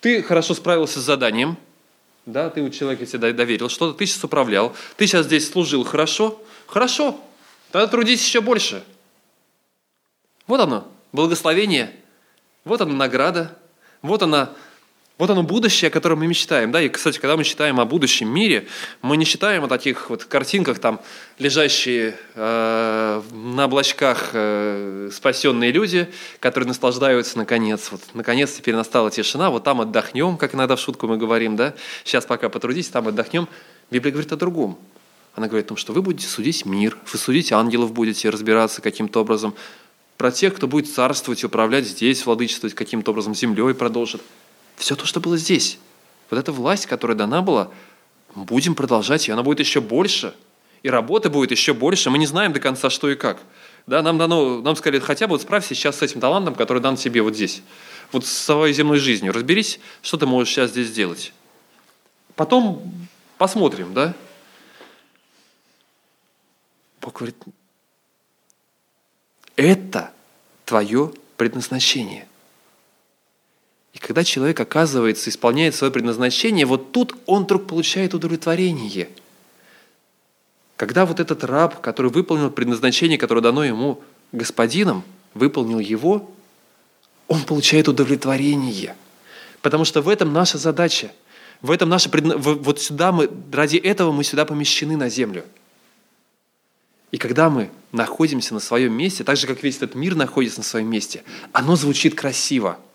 [0.00, 1.56] Ты хорошо справился с заданием,
[2.26, 6.40] да, ты у человека тебе доверил что-то, ты сейчас управлял, ты сейчас здесь служил хорошо,
[6.66, 7.20] хорошо,
[7.70, 8.84] тогда трудись еще больше.
[10.46, 11.94] Вот оно, благословение,
[12.64, 13.56] вот она награда,
[14.02, 14.52] вот она
[15.22, 16.72] вот оно будущее, о котором мы мечтаем.
[16.72, 16.82] Да?
[16.82, 18.66] И, кстати, когда мы читаем о будущем мире,
[19.02, 21.00] мы не читаем о таких вот картинках, там,
[21.38, 26.08] лежащие э, на облачках э, спасенные люди,
[26.40, 27.92] которые наслаждаются наконец.
[27.92, 31.74] Вот, наконец теперь настала тишина, вот там отдохнем, как иногда в шутку мы говорим, да?
[32.02, 33.46] сейчас пока потрудитесь, там отдохнем.
[33.92, 34.76] Библия говорит о другом.
[35.36, 39.20] Она говорит о том, что вы будете судить мир, вы судить ангелов будете, разбираться каким-то
[39.20, 39.54] образом,
[40.16, 44.20] про тех, кто будет царствовать, управлять здесь, владычествовать каким-то образом, землей продолжит–
[44.82, 45.78] все то, что было здесь.
[46.28, 47.70] Вот эта власть, которая дана была,
[48.34, 50.34] будем продолжать ее, она будет еще больше,
[50.82, 52.10] и работы будет еще больше.
[52.10, 53.40] Мы не знаем до конца, что и как.
[53.86, 56.96] Да, нам дано, нам сказали, хотя бы вот справься сейчас с этим талантом, который дан
[56.96, 57.62] тебе вот здесь,
[58.10, 59.32] вот с своей земной жизнью.
[59.32, 61.32] Разберись, что ты можешь сейчас здесь сделать.
[62.34, 62.82] Потом
[63.38, 64.14] посмотрим, да?
[67.00, 67.36] Бог говорит,
[69.54, 70.12] это
[70.64, 72.26] твое предназначение.
[73.92, 79.08] И когда человек оказывается, исполняет свое предназначение, вот тут он вдруг получает удовлетворение.
[80.76, 86.30] Когда вот этот раб, который выполнил предназначение, которое дано ему господином, выполнил его,
[87.28, 88.96] он получает удовлетворение.
[89.60, 91.12] Потому что в этом наша задача.
[91.60, 92.36] В этом наша предна...
[92.36, 95.44] Вот сюда мы, ради этого мы сюда помещены на землю.
[97.12, 100.64] И когда мы находимся на своем месте, так же, как весь этот мир находится на
[100.64, 101.22] своем месте,
[101.52, 102.78] оно звучит красиво–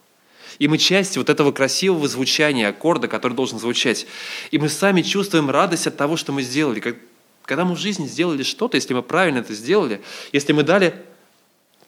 [0.60, 4.08] и мы часть вот этого красивого звучания аккорда, который должен звучать.
[4.52, 6.98] И мы сами чувствуем радость от того, что мы сделали.
[7.44, 10.02] Когда мы в жизни сделали что-то, если мы правильно это сделали,
[10.32, 10.96] если мы дали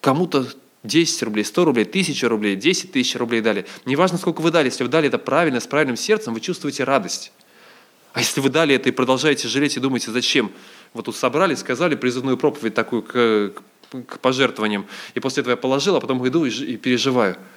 [0.02, 0.48] кому-то
[0.84, 3.66] 10 рублей, 100 рублей, 1000 рублей, 10 тысяч рублей дали.
[3.86, 7.34] Неважно, сколько вы дали, если вы дали это правильно, с правильным сердцем, вы чувствуете радость.
[8.14, 10.52] А если вы дали это и продолжаете жалеть и думаете, зачем?
[10.94, 13.54] Вот тут собрали, сказали призывную проповедь такую к,
[13.92, 17.36] к пожертвованиям, и после этого я положил, а потом иду и, и переживаю–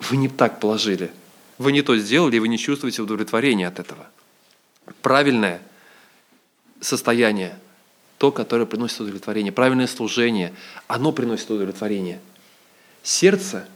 [0.00, 1.10] вы не так положили.
[1.58, 4.06] Вы не то сделали, и вы не чувствуете удовлетворения от этого.
[5.02, 5.60] Правильное
[6.80, 7.58] состояние,
[8.18, 10.54] то, которое приносит удовлетворение, правильное служение,
[10.86, 12.20] оно приносит удовлетворение.
[13.02, 13.66] Сердце,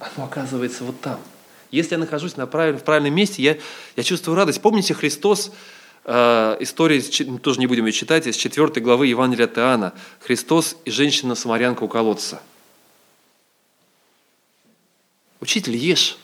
[0.00, 1.20] оно оказывается вот там.
[1.70, 3.58] Если я нахожусь на правиль, в правильном месте, я,
[3.94, 4.62] я чувствую радость.
[4.62, 5.52] Помните, Христос,
[6.06, 7.02] э, история,
[7.42, 9.92] тоже не будем ее читать, из 4 главы Евангелия от.
[10.20, 12.40] Христос и женщина-самарянка у колодца–
[15.48, 16.18] Учитель, ешь.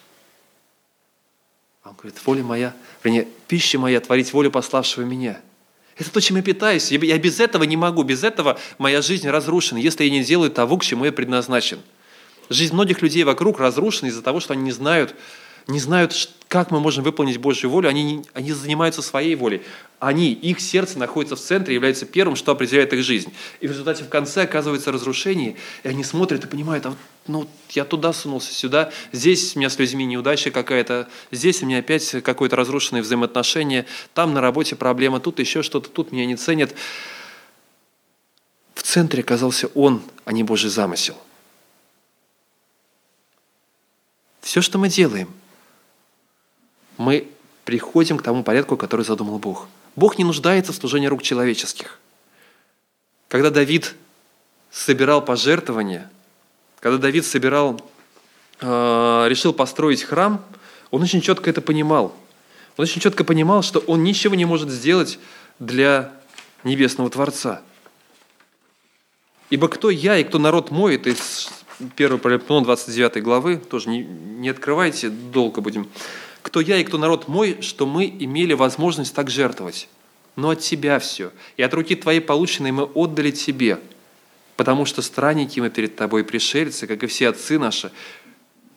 [1.82, 5.40] А он говорит, воля моя, вернее, пища моя, творить волю пославшего меня.
[5.96, 6.92] Это то, чем я питаюсь.
[6.92, 10.76] Я без этого не могу, без этого моя жизнь разрушена, если я не делаю того,
[10.76, 11.80] к чему я предназначен.
[12.50, 15.14] Жизнь многих людей вокруг разрушена из-за того, что они не знают,
[15.66, 19.62] не знают, как мы можем выполнить Божью волю, они, они занимаются своей волей.
[19.98, 23.32] Они, их сердце находится в центре, является первым, что определяет их жизнь.
[23.60, 27.48] И в результате в конце оказывается разрушение, и они смотрят и понимают, а вот, ну,
[27.70, 32.08] я туда сунулся, сюда, здесь у меня с людьми неудача какая-то, здесь у меня опять
[32.22, 36.74] какое-то разрушенное взаимоотношение, там на работе проблема, тут еще что-то, тут меня не ценят.
[38.74, 41.16] В центре оказался он, а не Божий замысел.
[44.42, 45.28] Все, что мы делаем–
[46.96, 47.28] мы
[47.64, 49.68] приходим к тому порядку, который задумал Бог.
[49.96, 51.98] Бог не нуждается в служении рук человеческих.
[53.28, 53.94] Когда Давид
[54.70, 56.10] собирал пожертвования,
[56.80, 57.80] когда Давид собирал,
[58.60, 60.44] э, решил построить храм,
[60.90, 62.14] он очень четко это понимал.
[62.76, 65.18] Он очень четко понимал, что он ничего не может сделать
[65.58, 66.12] для
[66.64, 67.62] небесного Творца.
[69.50, 74.04] Ибо кто я и кто народ мой, это из 1 Паралипнон 29 главы, тоже не,
[74.04, 75.88] не открывайте, долго будем
[76.44, 79.88] кто я и кто народ мой, что мы имели возможность так жертвовать.
[80.36, 81.32] Но от Тебя все.
[81.56, 83.80] И от руки Твоей полученной мы отдали Тебе,
[84.54, 87.90] потому что странники мы перед Тобой пришельцы, как и все отцы наши,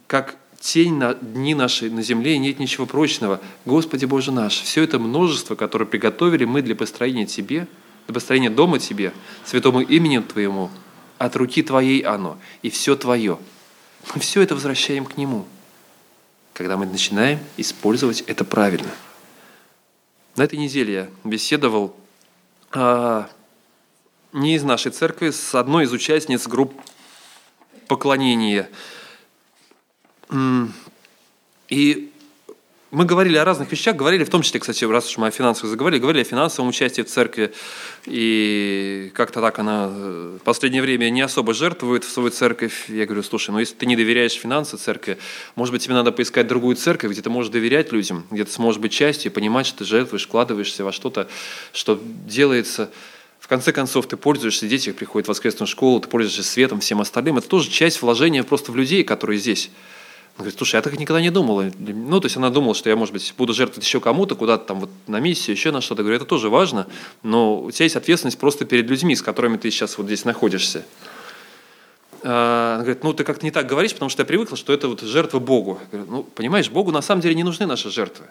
[0.08, 3.42] как тень на дни нашей на земле, нет ничего прочного.
[3.66, 7.68] Господи Боже наш, все это множество, которое приготовили мы для построения Тебе,
[8.08, 9.12] для построения дома Тебе,
[9.44, 10.72] святому именем Твоему,
[11.18, 13.38] от руки Твоей оно, и все Твое.
[14.16, 15.46] Мы все это возвращаем к Нему,
[16.58, 18.90] когда мы начинаем использовать это правильно.
[20.36, 21.96] На этой неделе я беседовал
[22.72, 23.30] а,
[24.34, 26.74] не из нашей церкви, с одной из участниц групп
[27.88, 28.72] поклонения.
[31.70, 32.12] И
[32.90, 35.70] мы говорили о разных вещах, говорили в том числе, кстати, раз уж мы о финансах
[35.70, 37.54] заговорили, говорили о финансовом участии в церкви,
[38.06, 42.86] и как-то так она в последнее время не особо жертвует в свою церковь.
[42.88, 45.18] Я говорю, слушай, ну если ты не доверяешь финансам церкви,
[45.56, 48.80] может быть, тебе надо поискать другую церковь, где ты можешь доверять людям, где ты сможешь
[48.80, 51.28] быть частью, понимать, что ты жертвуешь, вкладываешься во что-то,
[51.74, 52.90] что делается.
[53.40, 57.38] В конце концов, ты пользуешься, дети приходят в воскресную школу, ты пользуешься светом, всем остальным.
[57.38, 59.70] Это тоже часть вложения просто в людей, которые здесь.
[60.38, 61.72] Она говорит, слушай, я так никогда не думала.
[61.80, 64.82] Ну, то есть она думала, что я, может быть, буду жертвовать еще кому-то, куда-то там
[64.82, 66.04] вот на миссию, еще на что-то.
[66.04, 66.86] Говорю, это тоже важно,
[67.24, 70.86] но у тебя есть ответственность просто перед людьми, с которыми ты сейчас вот здесь находишься.
[72.22, 74.88] А, она говорит, ну ты как-то не так говоришь, потому что я привыкла, что это
[74.88, 75.80] вот жертва Богу.
[75.92, 78.26] Я говорю, ну, понимаешь, Богу на самом деле не нужны наши жертвы.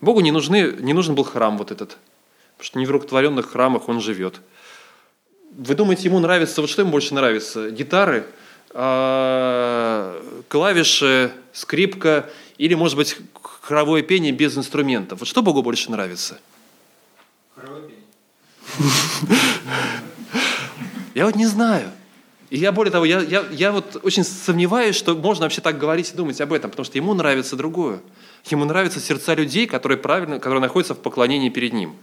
[0.00, 1.98] Богу не, нужны, не нужен был храм вот этот,
[2.52, 4.40] потому что не в рукотворенных храмах он живет.
[5.50, 7.68] Вы думаете, ему нравится, вот что ему больше нравится?
[7.72, 8.24] Гитары–
[10.48, 15.20] клавиши, скрипка или, может быть, хоровое пение без инструментов.
[15.20, 16.40] Вот что Богу больше нравится?
[17.56, 18.04] Хоровое пение.
[21.14, 21.90] Я вот не знаю.
[22.50, 26.10] И я, более того, я, я, я вот очень сомневаюсь, что можно вообще так говорить
[26.12, 28.00] и думать об этом, потому что ему нравится другое.
[28.48, 31.94] Ему нравятся сердца людей, которые, правильно, которые находятся в поклонении перед ним.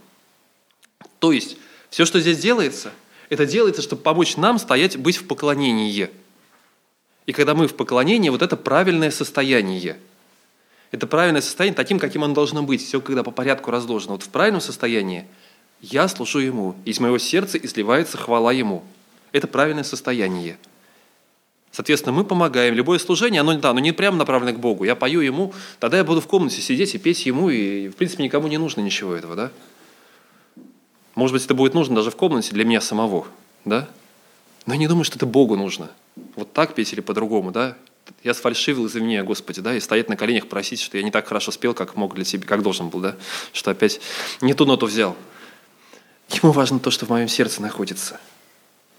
[1.18, 1.58] То есть,
[1.90, 2.92] все, что здесь делается,
[3.28, 6.08] это делается, чтобы помочь нам стоять, быть в поклонении–
[7.28, 9.98] и когда мы в поклонении, вот это правильное состояние.
[10.92, 12.82] Это правильное состояние таким, каким оно должно быть.
[12.82, 14.12] Все, когда по порядку разложено.
[14.12, 15.26] Вот в правильном состоянии
[15.82, 16.74] я служу Ему.
[16.86, 18.82] Из моего сердца изливается хвала Ему.
[19.32, 20.56] Это правильное состояние.
[21.70, 22.72] Соответственно, мы помогаем.
[22.72, 24.84] Любое служение, оно, да, оно не прямо направлено к Богу.
[24.84, 28.22] Я пою Ему, тогда я буду в комнате сидеть и петь Ему, и, в принципе,
[28.22, 29.50] никому не нужно ничего этого, да?
[31.14, 33.26] Может быть, это будет нужно даже в комнате для меня самого,
[33.66, 33.86] да?
[34.64, 35.90] Но я не думаю, что это Богу нужно.
[36.36, 37.76] Вот так петь или по-другому, да?
[38.24, 41.26] Я сфальшивил, из-за меня, Господи, да, и стоять на коленях просить, что я не так
[41.26, 43.16] хорошо спел, как мог для себя, как должен был, да,
[43.52, 44.00] что опять
[44.40, 45.16] не ту ноту взял.
[46.30, 48.20] Ему важно то, что в моем сердце находится.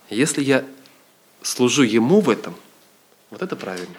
[0.10, 0.66] Если я
[1.42, 2.56] служу Ему в этом,
[3.30, 3.98] вот это правильно.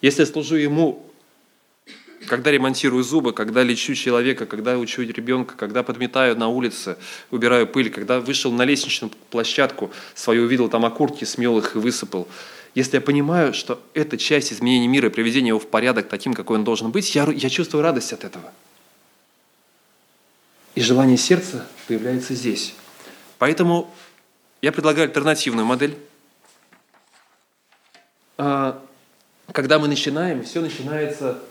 [0.00, 1.09] Если я служу Ему
[2.26, 6.96] когда ремонтирую зубы, когда лечу человека, когда учу ребенка, когда подметаю на улице,
[7.30, 12.28] убираю пыль, когда вышел на лестничную площадку, свою увидел там окурки, смел их и высыпал.
[12.74, 16.58] Если я понимаю, что это часть изменения мира и приведения его в порядок таким, какой
[16.58, 18.52] он должен быть, я, я чувствую радость от этого.
[20.74, 22.74] И желание сердца появляется здесь.
[23.38, 23.92] Поэтому
[24.62, 25.96] я предлагаю альтернативную модель.
[28.38, 28.80] А,
[29.50, 31.42] когда мы начинаем, все начинается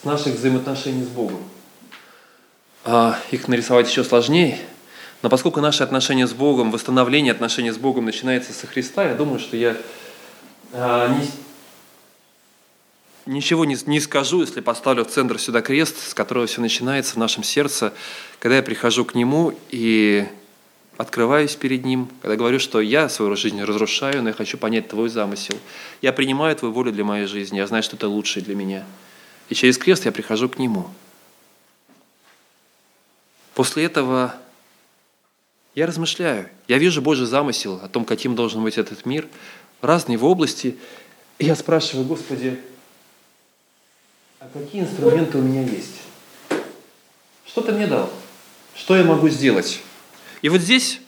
[0.00, 1.42] с наших взаимоотношений с Богом.
[2.84, 4.58] А их нарисовать еще сложнее,
[5.22, 9.38] но поскольку наши отношения с Богом, восстановление отношений с Богом начинается со Христа, я думаю,
[9.38, 9.76] что я
[10.72, 11.28] а, не,
[13.34, 17.18] ничего не, не скажу, если поставлю в центр сюда крест, с которого все начинается в
[17.18, 17.92] нашем сердце,
[18.38, 20.26] когда я прихожу к Нему и
[20.96, 25.10] открываюсь перед Ним, когда говорю, что я свою жизнь разрушаю, но я хочу понять Твой
[25.10, 25.58] замысел.
[26.00, 28.86] Я принимаю Твою волю для моей жизни, я знаю, что это лучшее для меня–
[29.50, 30.88] и через крест я прихожу к Нему.
[33.54, 34.34] После этого
[35.74, 39.28] я размышляю, я вижу Божий замысел о том, каким должен быть этот мир,
[39.80, 40.76] в разные его области.
[41.38, 42.58] И я спрашиваю, Господи,
[44.38, 46.00] а какие инструменты у меня есть?
[47.44, 48.10] Что ты мне дал?
[48.74, 49.80] Что я могу сделать?
[50.42, 51.00] И вот здесь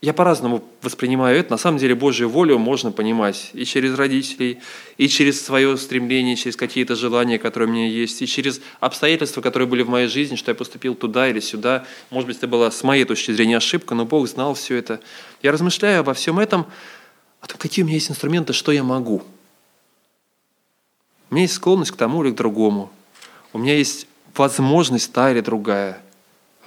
[0.00, 1.50] я по-разному воспринимаю это.
[1.50, 4.60] На самом деле Божью волю можно понимать и через родителей,
[4.96, 9.68] и через свое стремление, через какие-то желания, которые у меня есть, и через обстоятельства, которые
[9.68, 11.84] были в моей жизни, что я поступил туда или сюда.
[12.10, 15.00] Может быть, это была с моей точки зрения ошибка, но Бог знал все это.
[15.42, 16.66] Я размышляю обо всем этом,
[17.40, 19.24] о том, какие у меня есть инструменты, что я могу.
[21.30, 22.92] У меня есть склонность к тому или к другому.
[23.52, 26.00] У меня есть возможность та или другая–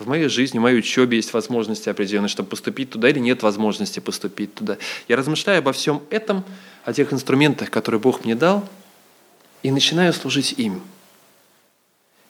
[0.02, 4.00] в моей жизни, в моей учебе есть возможности определенные, чтобы поступить туда или нет возможности
[4.00, 4.78] поступить туда.
[5.08, 6.44] Я размышляю обо всем этом,
[6.84, 8.68] о тех инструментах, которые Бог мне дал,
[9.64, 10.82] и начинаю служить им.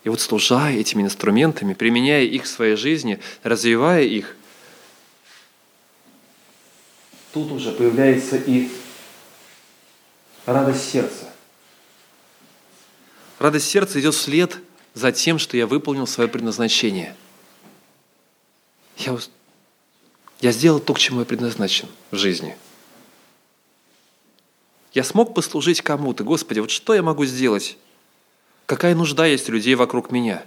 [0.03, 4.36] И вот служа этими инструментами, применяя их в своей жизни, развивая их,
[7.34, 8.69] тут уже появляется и
[10.45, 11.32] радость сердца.
[13.39, 14.57] Радость сердца идет вслед
[14.93, 17.15] за тем, что я выполнил свое предназначение.
[19.06, 19.18] Я,
[20.41, 22.56] я сделал то, к чему я предназначен в жизни.
[24.93, 26.24] Я смог послужить кому-то.
[26.24, 27.78] Господи, вот что я могу сделать?
[28.66, 30.43] Какая нужда есть у людей вокруг меня?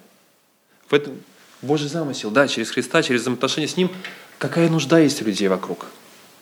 [0.89, 1.21] В этом
[1.63, 3.91] Божий замысел, да, через Христа, через взаимоотношения с Ним.
[4.39, 5.87] Какая нужда есть у людей вокруг?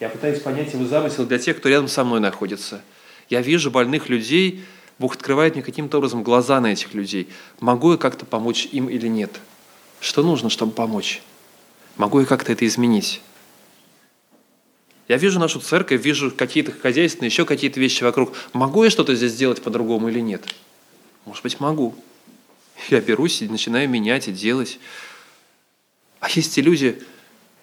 [0.01, 2.83] Я пытаюсь понять Его замысел для тех, кто рядом со мной находится.
[3.31, 4.65] Я вижу больных людей,
[4.99, 7.29] Бог открывает мне каким-то образом глаза на этих людей.
[7.61, 9.31] Могу я как-то помочь им или нет?
[10.01, 11.23] Что нужно, чтобы помочь?
[11.97, 13.20] Могу я как-то это изменить?
[15.09, 18.34] Я вижу нашу церковь, вижу какие-то хозяйственные, еще какие-то вещи вокруг.
[18.53, 20.43] Могу я что-то здесь сделать по-другому или нет?
[21.26, 21.95] Может быть, могу.
[22.88, 24.78] Я берусь и начинаю менять и делать.
[26.20, 27.03] А есть те люди,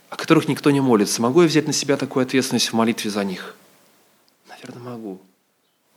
[0.09, 1.21] о которых никто не молится.
[1.21, 3.55] Могу я взять на себя такую ответственность в молитве за них?
[4.47, 5.21] Наверное, могу.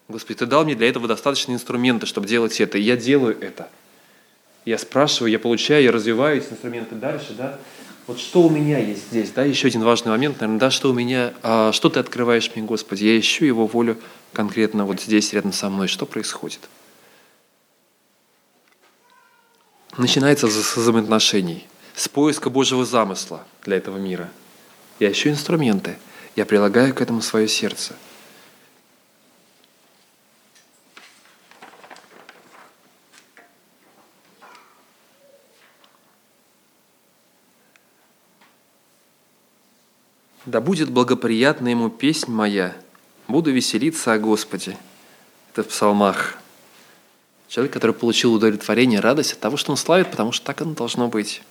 [0.08, 3.68] Господи, Ты дал мне для этого достаточно инструмента, чтобы делать это, и я делаю это.
[4.64, 7.58] Я спрашиваю, я получаю, я развиваю эти инструменты дальше, да?
[8.06, 9.44] Вот что у меня есть здесь, да?
[9.44, 13.04] Еще один важный момент, наверное, да, что у меня, а, что Ты открываешь мне, Господи?
[13.04, 13.96] Я ищу Его волю
[14.32, 15.88] конкретно вот здесь, рядом со мной.
[15.88, 16.60] Что происходит?
[19.96, 24.30] Начинается с взаимоотношений, с поиска Божьего замысла для этого мира.
[24.98, 25.96] Я ищу инструменты,
[26.34, 27.94] я прилагаю к этому свое сердце–
[40.44, 42.76] Да будет благоприятна ему песнь моя,
[43.28, 44.76] буду веселиться о Господе.
[45.52, 46.36] Это в псалмах.
[47.46, 51.08] Человек, который получил удовлетворение, радость от того, что он славит, потому что так оно должно
[51.08, 51.42] быть.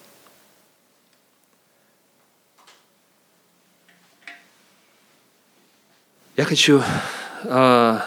[6.35, 6.81] Я хочу
[7.43, 7.99] э,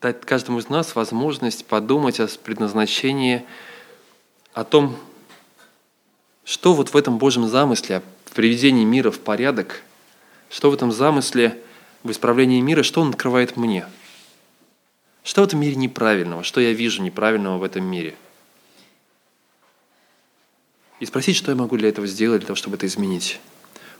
[0.00, 3.44] дать каждому из нас возможность подумать о предназначении,
[4.52, 4.96] о том,
[6.44, 8.02] что вот в этом Божьем замысле,
[8.36, 9.82] приведении мира в порядок,
[10.50, 11.58] что в этом замысле,
[12.02, 13.86] в исправлении мира, что он открывает мне?
[15.24, 16.44] Что в этом мире неправильного?
[16.44, 18.14] Что я вижу неправильного в этом мире?
[21.00, 23.40] И спросить, что я могу для этого сделать, для того, чтобы это изменить.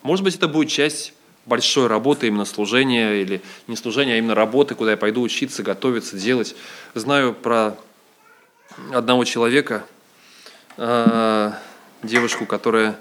[0.02, 1.14] Может быть, это будет часть
[1.46, 6.16] большой работы, именно служения, или не служения, а именно работы, куда я пойду учиться, готовиться,
[6.18, 6.54] делать.
[6.94, 7.76] Знаю про
[8.92, 9.86] одного человека,
[10.76, 11.52] э,
[12.02, 12.98] девушку, которая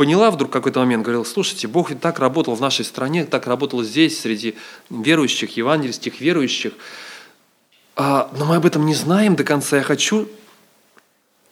[0.00, 3.82] поняла вдруг какой-то момент, говорила, слушайте, Бог ведь так работал в нашей стране, так работал
[3.82, 4.54] здесь, среди
[4.88, 6.72] верующих, евангельских верующих,
[7.96, 9.76] а, но мы об этом не знаем до конца.
[9.76, 10.26] Я хочу,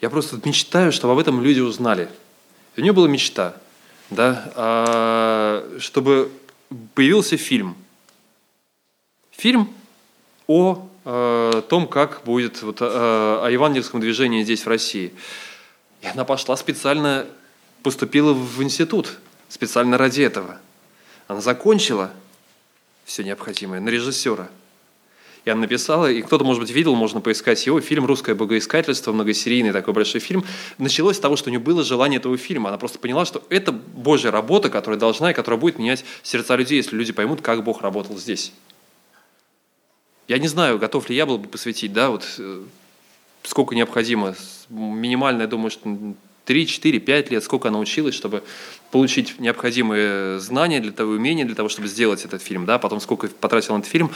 [0.01, 2.09] я просто мечтаю, чтобы об этом люди узнали.
[2.75, 3.55] И у нее была мечта,
[4.09, 6.33] да, а, чтобы
[6.95, 7.77] появился фильм.
[9.33, 9.69] Фильм
[10.47, 15.13] о а, том, как будет вот, а, о евангельском движении здесь, в России.
[16.01, 17.27] И она пошла специально
[17.83, 19.19] поступила в институт
[19.49, 20.61] специально ради этого.
[21.27, 22.11] Она закончила
[23.05, 24.49] все необходимое на режиссера.
[25.45, 29.73] И она написала, и кто-то, может быть, видел, можно поискать его, фильм «Русское богоискательство», многосерийный
[29.73, 30.45] такой большой фильм.
[30.77, 32.69] Началось с того, что у нее было желание этого фильма.
[32.69, 36.77] Она просто поняла, что это Божья работа, которая должна и которая будет менять сердца людей,
[36.77, 38.53] если люди поймут, как Бог работал здесь.
[40.27, 42.63] Я не знаю, готов ли я был бы посвятить, да, вот э,
[43.43, 44.35] сколько необходимо.
[44.69, 46.15] Минимально, я думаю, что
[46.49, 48.43] 3, 4, 5 лет, сколько она училась, чтобы
[48.91, 53.29] получить необходимые знания для того, умения для того, чтобы сделать этот фильм, да, потом сколько
[53.29, 54.11] потратил на этот фильм.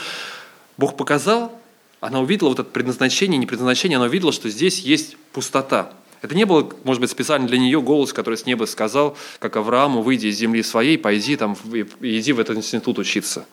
[0.75, 1.51] Бог показал,
[1.99, 5.93] она увидела вот это предназначение, не предназначение, она увидела, что здесь есть пустота.
[6.23, 10.01] Это не было, может быть, специально для нее голос, который с неба сказал, как Аврааму,
[10.01, 11.55] выйди из земли своей, пойди там,
[12.01, 13.45] иди в этот институт учиться.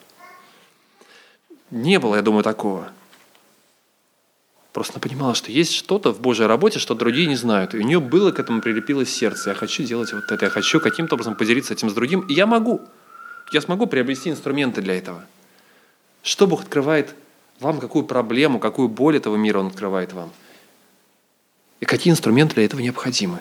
[1.71, 2.93] Не было, я думаю, такого.
[4.73, 7.75] Просто она понимала, что есть что-то в Божьей работе, что другие не знают.
[7.75, 9.51] И у нее было к этому прилепилось сердце.
[9.51, 10.45] Я хочу делать вот это.
[10.45, 12.21] Я хочу каким-то образом поделиться этим с другим.
[12.21, 12.81] И я могу.
[13.53, 15.25] Я смогу приобрести инструменты для этого.
[16.23, 17.17] Что Бог открывает
[17.59, 20.31] вам, какую проблему, какую боль этого мира Он открывает вам.
[21.81, 23.41] И какие инструменты для этого необходимы.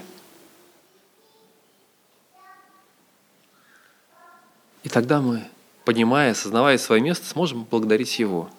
[4.82, 5.43] И тогда мы,
[5.86, 8.49] понимая, осознавая свое место, сможем благодарить Его–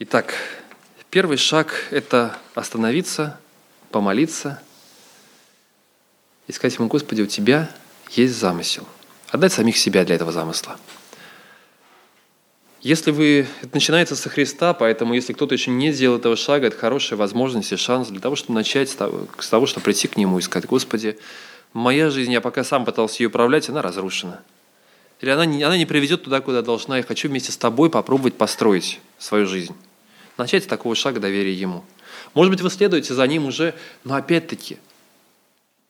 [0.00, 0.32] Итак,
[1.10, 3.36] первый шаг– это остановиться,
[3.90, 4.62] помолиться
[6.46, 7.68] и сказать ему, Господи, у Тебя
[8.12, 8.86] есть замысел.
[9.30, 10.78] Отдать самих себя для этого замысла.
[12.80, 16.76] Если вы, это начинается со Христа, поэтому если кто-то еще не сделал этого шага, это
[16.76, 20.42] хорошая возможность и шанс для того, чтобы начать с того, чтобы прийти к Нему и
[20.42, 21.18] сказать, Господи,
[21.72, 24.44] моя жизнь, я пока сам пытался ее управлять, она разрушена.
[25.20, 26.98] Или она не, она не приведет туда, куда должна.
[26.98, 29.74] Я хочу вместе с тобой попробовать построить свою жизнь.
[30.38, 31.84] Начать с такого шага доверия Ему.
[32.32, 33.74] Может быть, вы следуете за Ним уже,
[34.04, 34.78] но опять-таки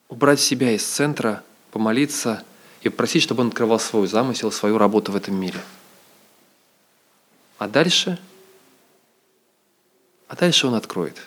[0.09, 2.43] убрать себя из центра, помолиться
[2.81, 5.61] и попросить, чтобы Он открывал свой замысел, свою работу в этом мире.
[7.59, 8.19] А дальше?
[10.29, 11.19] А дальше Он откроет.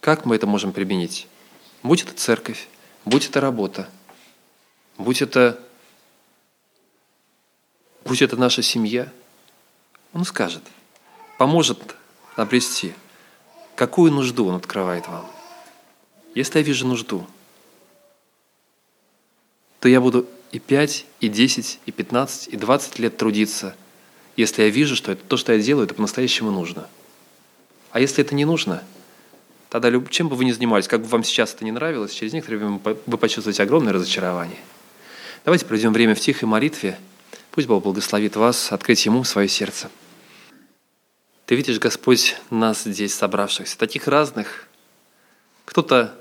[0.00, 1.26] Как мы это можем применить?
[1.82, 2.68] Будь это церковь,
[3.04, 3.88] будь это работа,
[4.98, 5.60] будь это
[8.04, 9.12] будь это наша семья,
[10.12, 10.62] Он скажет,
[11.36, 11.96] поможет
[12.40, 12.92] обрести.
[13.76, 15.26] Какую нужду Он открывает вам?
[16.34, 17.26] Если я вижу нужду,
[19.80, 23.74] то я буду и 5, и 10, и 15, и 20 лет трудиться,
[24.36, 26.88] если я вижу, что это, то, что я делаю, это по-настоящему нужно.
[27.90, 28.82] А если это не нужно,
[29.68, 32.58] тогда чем бы вы ни занимались, как бы вам сейчас это не нравилось, через некоторое
[32.58, 34.60] время вы почувствуете огромное разочарование.
[35.44, 36.98] Давайте проведем время в тихой молитве–
[37.50, 39.90] Пусть Бог благословит вас открыть Ему свое сердце.
[41.50, 44.68] Ты видишь, Господь, нас здесь собравшихся, таких разных.
[45.64, 46.16] Кто-то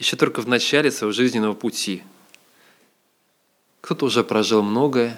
[0.00, 2.02] еще только в начале своего жизненного пути.
[3.82, 5.16] Кто-то уже прожил многое.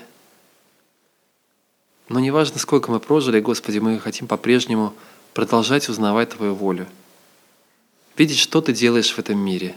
[2.10, 4.92] Но неважно, сколько мы прожили, Господи, мы хотим по-прежнему
[5.32, 6.86] продолжать узнавать Твою волю.
[8.18, 9.74] Видеть, что Ты делаешь в этом мире.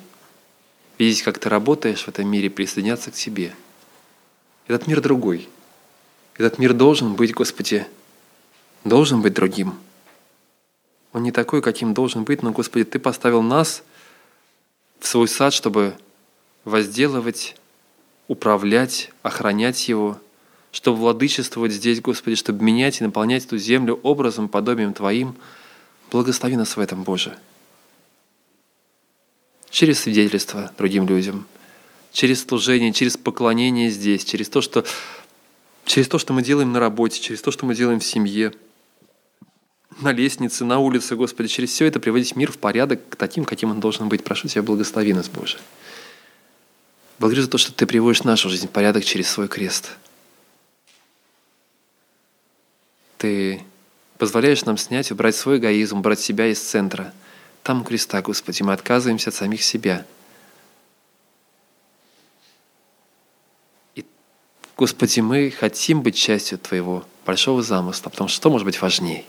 [0.98, 3.56] Видеть, как Ты работаешь в этом мире, присоединяться к Тебе–
[4.68, 5.48] этот мир другой.
[6.36, 7.88] Этот мир должен быть, Господи,
[8.84, 9.74] должен быть другим.
[11.14, 13.84] Он не такой, каким должен быть, но, Господи, Ты поставил нас
[15.00, 15.96] в свой сад, чтобы
[16.64, 17.56] возделывать,
[18.28, 20.18] управлять, охранять его,
[20.72, 25.36] чтобы владычествовать здесь, Господи, чтобы менять и наполнять эту землю образом, подобием Твоим.
[26.12, 27.38] Благослови нас в этом, Боже.
[29.70, 31.46] Через свидетельство другим людям–
[32.12, 34.86] через служение, через поклонение здесь, через то, что,
[35.86, 38.54] через то, что мы делаем на работе, через то, что мы делаем в семье,
[40.02, 43.72] на лестнице, на улице, Господи, через все это приводить мир в порядок к таким, каким
[43.72, 44.24] он должен быть.
[44.24, 45.58] Прошу Тебя, благослови нас, Боже.
[47.20, 49.92] Благодарю за то, что Ты приводишь нашу жизнь в порядок через свой крест.
[53.18, 53.62] Ты
[54.18, 57.14] позволяешь нам снять, убрать свой эгоизм, убрать себя из центра.
[57.64, 60.06] Там у креста, Господи, мы отказываемся от самих себя–
[64.82, 69.26] Господи, мы хотим быть частью Твоего большого замысла, потому что что может быть важнее?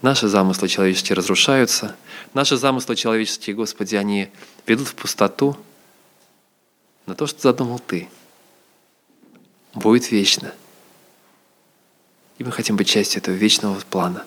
[0.00, 1.96] Наши замыслы человеческие разрушаются,
[2.32, 4.28] наши замыслы человеческие, Господи, они
[4.66, 5.56] ведут в пустоту,
[7.06, 8.08] но то, что задумал Ты,
[9.74, 10.54] будет вечно.
[12.38, 14.24] И мы хотим быть частью этого вечного плана.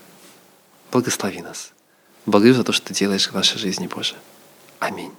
[0.92, 1.72] Благослови нас.
[2.26, 4.16] Благодарю за то, что Ты делаешь в нашей жизни, Боже.
[4.80, 5.14] Аминь.